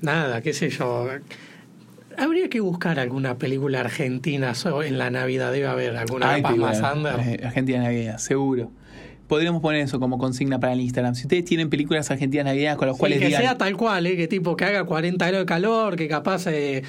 nada, 0.00 0.40
qué 0.40 0.52
sé 0.54 0.70
yo. 0.70 1.06
Habría 2.16 2.48
que 2.48 2.60
buscar 2.60 2.98
alguna 2.98 3.36
película 3.36 3.80
argentina 3.80 4.54
en 4.84 4.98
la 4.98 5.10
Navidad, 5.10 5.52
debe 5.52 5.66
haber 5.66 5.96
alguna 5.96 6.32
Ay, 6.32 6.42
más 6.42 6.80
under. 6.80 7.20
eh, 7.20 7.40
Argentina 7.44 7.82
navideña, 7.82 8.18
seguro. 8.18 8.70
Podríamos 9.28 9.60
poner 9.60 9.82
eso 9.82 10.00
como 10.00 10.16
consigna 10.16 10.58
para 10.58 10.72
el 10.72 10.80
Instagram. 10.80 11.14
Si 11.14 11.22
ustedes 11.24 11.44
tienen 11.44 11.68
películas 11.68 12.10
argentinas 12.10 12.46
navideñas 12.46 12.76
con 12.78 12.88
las 12.88 12.96
Sí, 12.96 13.00
cuales 13.00 13.18
que 13.18 13.26
digan... 13.26 13.42
sea 13.42 13.58
tal 13.58 13.76
cual, 13.76 14.06
¿eh? 14.06 14.16
que 14.16 14.26
tipo 14.26 14.56
que 14.56 14.64
haga 14.64 14.84
40 14.84 15.26
grados 15.26 15.42
de 15.42 15.46
calor, 15.46 15.96
que 15.96 16.08
capaz 16.08 16.46
eh, 16.46 16.82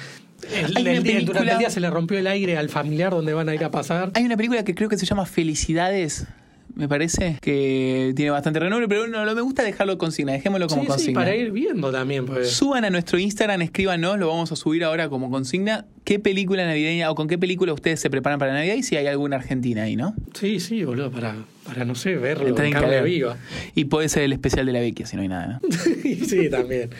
el, 0.74 0.86
el 0.86 1.26
durante 1.26 1.52
el 1.52 1.58
día 1.58 1.68
se 1.68 1.80
le 1.80 1.90
rompió 1.90 2.18
el 2.18 2.26
aire 2.26 2.56
al 2.56 2.70
familiar 2.70 3.10
donde 3.12 3.34
van 3.34 3.50
a 3.50 3.54
ir 3.54 3.62
a 3.62 3.70
pasar. 3.70 4.10
Hay 4.14 4.24
una 4.24 4.38
película 4.38 4.64
que 4.64 4.74
creo 4.74 4.88
que 4.88 4.96
se 4.96 5.04
llama 5.04 5.26
Felicidades, 5.26 6.26
me 6.74 6.88
parece, 6.88 7.38
que 7.40 8.12
tiene 8.16 8.30
bastante 8.30 8.60
renombre, 8.60 8.88
pero 8.88 9.06
no, 9.06 9.24
no 9.24 9.34
me 9.34 9.40
gusta 9.40 9.62
dejarlo 9.62 9.98
consigna, 9.98 10.32
dejémoslo 10.32 10.66
como 10.68 10.82
Sí, 10.82 10.86
sí, 10.86 10.92
consigna. 10.92 11.20
para 11.20 11.34
ir 11.34 11.50
viendo 11.50 11.90
también. 11.90 12.26
Pues. 12.26 12.50
Suban 12.50 12.84
a 12.84 12.90
nuestro 12.90 13.18
Instagram, 13.18 13.62
escríbanos, 13.62 14.18
lo 14.18 14.28
vamos 14.28 14.52
a 14.52 14.56
subir 14.56 14.84
ahora 14.84 15.08
como 15.08 15.30
consigna. 15.30 15.86
¿Qué 16.04 16.18
película 16.18 16.64
navideña 16.64 17.10
o 17.10 17.14
con 17.14 17.28
qué 17.28 17.38
película 17.38 17.72
ustedes 17.72 18.00
se 18.00 18.10
preparan 18.10 18.38
para 18.38 18.52
Navidad 18.52 18.74
y 18.74 18.82
si 18.82 18.96
hay 18.96 19.06
alguna 19.06 19.36
argentina 19.36 19.82
ahí, 19.84 19.96
no? 19.96 20.14
Sí, 20.34 20.60
sí, 20.60 20.84
boludo, 20.84 21.10
para, 21.10 21.34
para 21.66 21.84
no 21.84 21.94
sé, 21.94 22.16
verlo 22.16 22.48
Entrar 22.48 22.66
en 22.66 22.72
carne 22.72 23.02
viva. 23.02 23.36
Y 23.74 23.84
puede 23.84 24.08
ser 24.08 24.22
el 24.22 24.32
especial 24.32 24.66
de 24.66 24.72
la 24.72 24.80
Vecchia 24.80 25.06
si 25.06 25.16
no 25.16 25.22
hay 25.22 25.28
nada, 25.28 25.60
¿no? 25.62 25.68
sí, 26.26 26.48
también. 26.50 26.90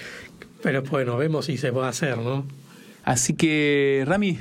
Pero 0.62 0.83
bueno, 0.83 1.16
vemos 1.16 1.46
si 1.46 1.56
se 1.56 1.72
puede 1.72 1.88
hacer, 1.88 2.18
¿no? 2.18 2.44
Así 3.04 3.35
que, 3.35 4.04
Rami, 4.06 4.38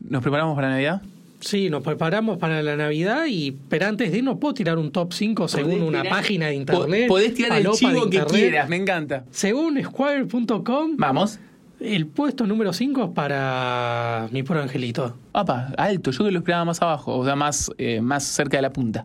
¿nos 0.00 0.22
preparamos 0.22 0.54
para 0.54 0.70
Navidad? 0.70 1.02
Sí, 1.40 1.68
nos 1.70 1.82
preparamos 1.82 2.38
para 2.38 2.62
la 2.62 2.76
Navidad 2.76 3.24
y 3.28 3.52
pero 3.68 3.86
antes 3.86 4.10
de 4.10 4.18
irnos 4.18 4.38
puedo 4.38 4.54
tirar 4.54 4.78
un 4.78 4.90
top 4.90 5.12
5 5.12 5.48
según 5.48 5.82
una 5.82 6.02
tirar- 6.02 6.10
página 6.16 6.46
de 6.46 6.54
internet. 6.54 7.08
Podés 7.08 7.34
tirar 7.34 7.58
el 7.58 7.70
chivo 7.72 8.08
que 8.08 8.20
quieras, 8.24 8.68
me 8.68 8.76
encanta. 8.76 9.24
Según 9.30 9.78
squire.com, 9.82 10.96
Vamos. 10.96 11.38
el 11.78 12.06
puesto 12.06 12.46
número 12.46 12.72
5 12.72 13.04
es 13.04 13.10
para 13.10 14.28
mi 14.32 14.42
pro 14.42 14.60
angelito. 14.62 15.16
Apa, 15.34 15.72
alto, 15.76 16.10
yo 16.10 16.24
que 16.24 16.30
lo 16.32 16.38
esperaba 16.38 16.64
más 16.64 16.80
abajo, 16.80 17.16
o 17.18 17.24
sea, 17.24 17.36
más, 17.36 17.70
eh, 17.78 18.00
más 18.00 18.24
cerca 18.24 18.56
de 18.56 18.62
la 18.62 18.72
punta. 18.72 19.04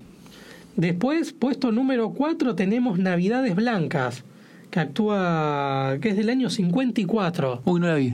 Después, 0.78 1.34
puesto 1.34 1.72
número 1.74 2.12
4, 2.12 2.56
tenemos 2.56 2.98
Navidades 2.98 3.56
Blancas, 3.56 4.24
que 4.70 4.80
actúa, 4.80 5.98
que 6.02 6.10
es 6.10 6.16
del 6.18 6.30
año 6.30 6.50
54. 6.50 7.62
Uy, 7.66 7.80
no 7.82 7.88
la 7.88 7.96
vi. 7.96 8.14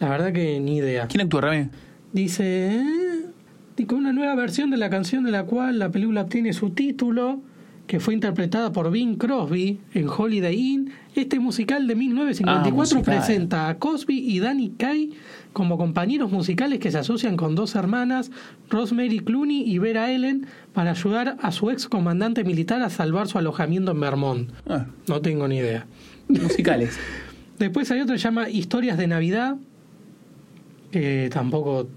La 0.00 0.08
verdad 0.08 0.32
que 0.32 0.58
ni 0.58 0.78
idea. 0.78 1.06
¿Quién 1.06 1.20
actúa, 1.20 1.42
Rami? 1.42 1.68
Dice, 2.12 2.82
y 3.76 3.84
con 3.84 3.98
una 3.98 4.12
nueva 4.12 4.34
versión 4.34 4.70
de 4.70 4.76
la 4.76 4.90
canción 4.90 5.24
de 5.24 5.30
la 5.30 5.44
cual 5.44 5.78
la 5.78 5.90
película 5.90 6.22
obtiene 6.22 6.52
su 6.52 6.70
título, 6.70 7.40
que 7.86 7.98
fue 8.00 8.14
interpretada 8.14 8.72
por 8.72 8.90
Bing 8.90 9.16
Crosby 9.16 9.80
en 9.92 10.08
Holiday 10.08 10.54
Inn. 10.54 10.90
Este 11.14 11.40
musical 11.40 11.86
de 11.86 11.94
1954 11.96 12.70
Ah, 12.70 12.74
musical. 12.74 13.02
presenta 13.02 13.68
a 13.68 13.78
Cosby 13.78 14.18
y 14.18 14.38
Danny 14.38 14.70
Kaye 14.78 15.10
como 15.52 15.76
compañeros 15.76 16.30
musicales 16.30 16.78
que 16.78 16.90
se 16.90 16.98
asocian 16.98 17.36
con 17.36 17.54
dos 17.54 17.74
hermanas, 17.74 18.30
Rosemary 18.70 19.18
Clooney 19.18 19.62
y 19.68 19.78
Vera 19.78 20.10
Ellen, 20.12 20.46
para 20.72 20.92
ayudar 20.92 21.36
a 21.42 21.50
su 21.52 21.70
ex 21.70 21.86
comandante 21.88 22.44
militar 22.44 22.80
a 22.82 22.88
salvar 22.88 23.26
su 23.28 23.36
alojamiento 23.38 23.90
en 23.90 24.00
Vermont. 24.00 24.50
Ah, 24.68 24.86
No 25.08 25.20
tengo 25.20 25.48
ni 25.48 25.56
idea. 25.56 25.86
musicales. 26.28 26.96
Después 27.58 27.90
hay 27.90 28.00
otro 28.00 28.14
que 28.14 28.18
se 28.18 28.24
llama 28.24 28.48
Historias 28.48 28.96
de 28.96 29.06
Navidad, 29.08 29.56
que 30.90 31.28
tampoco 31.32 31.88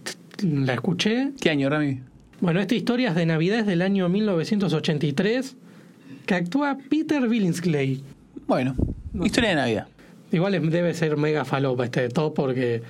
la 0.44 0.74
escuché. 0.74 1.32
¿Qué 1.40 1.50
año, 1.50 1.70
Rami? 1.70 2.02
Bueno, 2.42 2.60
esta 2.60 2.76
historia 2.76 3.10
es 3.10 3.16
de 3.16 3.26
Navidad 3.26 3.60
es 3.60 3.66
del 3.66 3.82
año 3.82 4.10
1983, 4.10 5.56
que 6.26 6.36
actúa 6.36 6.78
Peter 6.90 7.28
Billingsley. 7.28 8.04
Bueno, 8.48 8.76
historia 9.24 9.52
de 9.52 9.56
Navidad. 9.56 9.88
Igual 10.32 10.70
debe 10.70 10.94
ser 10.94 11.18
mega 11.18 11.46
falopa 11.46 11.86
este 11.86 12.02
de 12.02 12.10
top 12.10 12.34
porque 12.34 12.82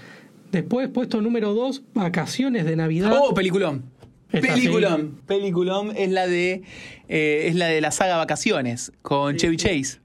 después 0.51 0.89
puesto 0.89 1.21
número 1.21 1.53
2, 1.53 1.83
Vacaciones 1.93 2.65
de 2.65 2.75
Navidad. 2.75 3.13
Oh, 3.15 3.33
peliculón. 3.33 3.83
Peliculón. 4.31 5.19
Peliculón 5.27 5.93
es 5.95 6.11
la 6.11 6.27
de 6.27 6.63
eh, 7.07 7.45
es 7.47 7.55
la 7.55 7.67
de 7.67 7.79
la 7.81 7.91
saga 7.91 8.17
Vacaciones 8.17 8.91
con 9.01 9.37
Chevy 9.37 9.57
Chase. 9.57 9.99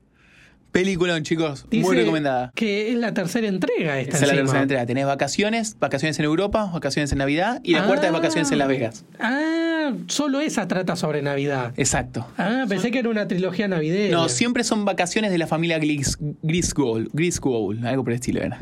Peliculón, 0.73 1.23
chicos. 1.25 1.67
Dice 1.71 1.85
Muy 1.85 1.97
recomendada. 1.97 2.53
Que 2.55 2.91
es 2.93 2.97
la 2.97 3.13
tercera 3.13 3.49
entrega 3.49 3.99
esta 3.99 4.17
es 4.17 4.21
la 4.23 4.29
encima. 4.29 4.43
tercera 4.45 4.63
entrega. 4.63 4.87
Tenés 4.87 5.07
vacaciones, 5.07 5.77
vacaciones 5.81 6.19
en 6.19 6.25
Europa, 6.27 6.71
vacaciones 6.73 7.11
en 7.13 7.19
Navidad 7.19 7.61
y 7.65 7.73
la 7.75 7.87
cuarta 7.87 8.07
es 8.07 8.11
Ah. 8.13 8.17
vacaciones 8.17 8.53
en 8.53 8.59
Las 8.59 8.69
Vegas. 8.69 9.05
Ah, 9.19 9.93
solo 10.07 10.41
esa 10.41 10.69
trata 10.69 10.95
sobre 10.97 11.23
Navidad. 11.23 11.73
Exacto. 11.77 12.27
Ah, 12.39 12.67
pensé 12.69 12.91
que 12.93 13.01
era 13.01 13.09
una 13.09 13.27
trilogía 13.27 13.67
navideña. 13.67 14.15
No, 14.17 14.29
siempre 14.29 14.63
son 14.63 14.85
vacaciones 14.85 15.31
de 15.33 15.39
la 15.39 15.47
familia 15.49 15.79
Gris, 15.79 16.17
Griswold, 16.43 17.09
Griswold, 17.13 17.85
algo 17.85 18.05
por 18.05 18.13
el 18.13 18.17
estilo 18.21 18.41
era. 18.41 18.59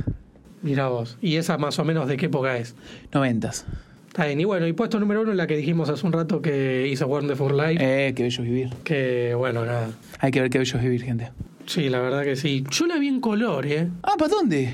Mira 0.62 0.88
vos. 0.88 1.18
¿Y 1.20 1.36
esa 1.36 1.58
más 1.58 1.78
o 1.78 1.84
menos 1.84 2.08
de 2.08 2.16
qué 2.16 2.26
época 2.26 2.56
es? 2.56 2.74
Noventas. 3.12 3.66
Está 4.08 4.24
bien. 4.26 4.40
Y 4.40 4.44
bueno, 4.44 4.66
y 4.66 4.72
puesto 4.72 4.98
número 4.98 5.20
uno, 5.22 5.34
la 5.34 5.46
que 5.46 5.56
dijimos 5.56 5.88
hace 5.90 6.04
un 6.06 6.12
rato 6.12 6.40
que 6.42 6.88
hizo 6.90 7.06
Wonderful 7.06 7.56
Life. 7.56 7.76
Eh, 8.08 8.14
qué 8.14 8.22
bello 8.24 8.42
vivir. 8.42 8.70
Que 8.82 9.34
bueno, 9.36 9.64
nada. 9.64 9.90
Hay 10.18 10.30
que 10.32 10.40
ver 10.40 10.50
qué 10.50 10.58
bello 10.58 10.78
vivir, 10.80 11.04
gente. 11.04 11.30
Sí, 11.68 11.88
la 11.90 12.00
verdad 12.00 12.24
que 12.24 12.34
sí. 12.34 12.64
Yo 12.70 12.86
la 12.86 12.96
vi 12.98 13.08
en 13.08 13.20
color, 13.20 13.66
¿eh? 13.66 13.88
Ah, 14.02 14.14
¿para 14.18 14.30
dónde? 14.30 14.72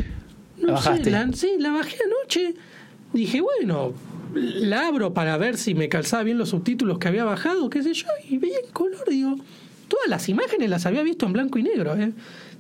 No 0.59 0.69
¿La 0.69 0.73
bajaste? 0.75 1.05
sé, 1.05 1.11
la, 1.11 1.33
sí, 1.33 1.51
la 1.59 1.71
bajé 1.73 1.97
anoche. 2.05 2.55
Dije, 3.13 3.41
bueno, 3.41 3.93
la 4.35 4.87
abro 4.87 5.13
para 5.13 5.37
ver 5.37 5.57
si 5.57 5.75
me 5.75 5.89
calzaba 5.89 6.23
bien 6.23 6.39
los 6.39 6.51
subtítulos 6.51 6.99
que 6.99 7.09
había 7.09 7.25
bajado, 7.25 7.69
qué 7.69 7.83
sé 7.83 7.95
yo, 7.95 8.07
y 8.29 8.39
veía 8.39 8.59
en 8.65 8.71
color, 8.73 9.05
digo. 9.09 9.37
Todas 9.89 10.09
las 10.09 10.29
imágenes 10.29 10.71
las 10.71 10.87
había 10.87 11.03
visto 11.03 11.27
en 11.27 11.33
blanco 11.33 11.59
y 11.59 11.65
negro, 11.65 11.97
¿eh? 11.97 12.13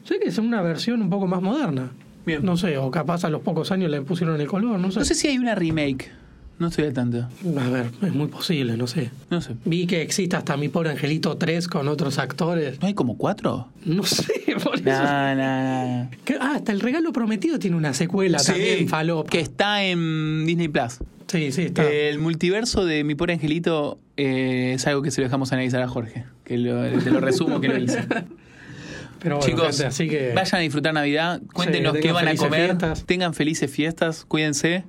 Sé 0.04 0.18
que 0.18 0.28
es 0.28 0.38
una 0.38 0.60
versión 0.62 1.00
un 1.00 1.10
poco 1.10 1.26
más 1.26 1.40
moderna. 1.40 1.92
Bien. 2.26 2.44
No 2.44 2.56
sé, 2.56 2.76
o 2.78 2.90
capaz 2.90 3.24
a 3.24 3.30
los 3.30 3.40
pocos 3.42 3.70
años 3.70 3.90
le 3.90 4.00
pusieron 4.02 4.40
el 4.40 4.48
color, 4.48 4.78
no 4.80 4.90
sé. 4.90 4.98
No 4.98 5.04
sé 5.04 5.14
si 5.14 5.28
hay 5.28 5.38
una 5.38 5.54
remake. 5.54 6.10
No 6.58 6.68
estoy 6.68 6.84
al 6.84 6.92
tanto. 6.92 7.18
A 7.58 7.68
ver, 7.68 7.86
es 8.02 8.14
muy 8.14 8.28
posible, 8.28 8.76
no 8.76 8.86
sé. 8.86 9.10
No 9.28 9.40
sé. 9.40 9.54
Vi 9.64 9.86
que 9.88 10.02
existe 10.02 10.36
hasta 10.36 10.56
mi 10.56 10.68
pobre 10.68 10.90
Angelito 10.90 11.36
3 11.36 11.66
con 11.66 11.88
otros 11.88 12.18
actores. 12.18 12.80
¿No 12.80 12.86
hay 12.86 12.94
como 12.94 13.18
cuatro? 13.18 13.68
No 13.84 14.04
sé, 14.04 14.32
por 14.62 14.76
eso. 14.76 14.84
No, 14.84 15.34
no, 15.34 16.04
no. 16.04 16.10
Que- 16.24 16.36
ah, 16.40 16.52
hasta 16.56 16.70
el 16.72 16.80
regalo 16.80 17.12
prometido 17.12 17.58
tiene 17.58 17.76
una 17.76 17.92
secuela 17.92 18.38
también, 18.38 18.88
falopa. 18.88 19.28
que 19.30 19.40
está 19.40 19.82
en 19.84 20.46
Disney 20.46 20.68
Plus. 20.68 20.98
Sí, 21.26 21.50
sí, 21.50 21.62
está. 21.62 21.90
El 21.90 22.20
multiverso 22.20 22.84
de 22.84 23.02
Mi 23.02 23.14
Pobre 23.16 23.32
Angelito 23.32 23.98
eh, 24.16 24.72
es 24.76 24.86
algo 24.86 25.02
que 25.02 25.10
se 25.10 25.20
lo 25.22 25.26
dejamos 25.26 25.52
analizar 25.52 25.82
a 25.82 25.88
Jorge. 25.88 26.24
Que 26.44 26.56
lo, 26.58 26.82
te 27.00 27.10
lo 27.10 27.18
resumo 27.20 27.60
que 27.60 27.68
lo 27.68 27.78
hice. 27.78 28.04
Pero 29.20 29.38
bueno, 29.38 29.50
Chicos, 29.50 29.68
gente, 29.78 29.86
así 29.86 30.08
que. 30.08 30.32
vayan 30.34 30.56
a 30.58 30.62
disfrutar 30.62 30.92
Navidad. 30.92 31.40
Cuéntenos 31.52 31.94
qué 31.94 32.00
tengan 32.00 32.14
van 32.14 32.24
a 32.24 32.28
felices 32.28 32.46
comer. 32.46 32.64
fiestas. 32.66 33.04
Tengan 33.06 33.34
felices 33.34 33.70
fiestas. 33.70 34.24
Cuídense. 34.26 34.84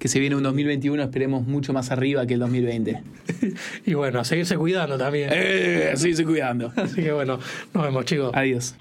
Que 0.00 0.08
se 0.08 0.18
viene 0.18 0.34
un 0.34 0.42
2021, 0.42 1.00
esperemos 1.02 1.46
mucho 1.46 1.72
más 1.72 1.92
arriba 1.92 2.26
que 2.26 2.34
el 2.34 2.40
2020. 2.40 3.02
Y 3.86 3.94
bueno, 3.94 4.20
a 4.20 4.24
seguirse 4.24 4.56
cuidando 4.56 4.98
también. 4.98 5.30
¡Eh! 5.32 5.92
Seguirse 5.94 6.24
cuidando. 6.24 6.72
Así 6.74 7.02
que 7.02 7.12
bueno, 7.12 7.38
nos 7.74 7.84
vemos, 7.84 8.04
chicos. 8.06 8.32
Adiós. 8.34 8.74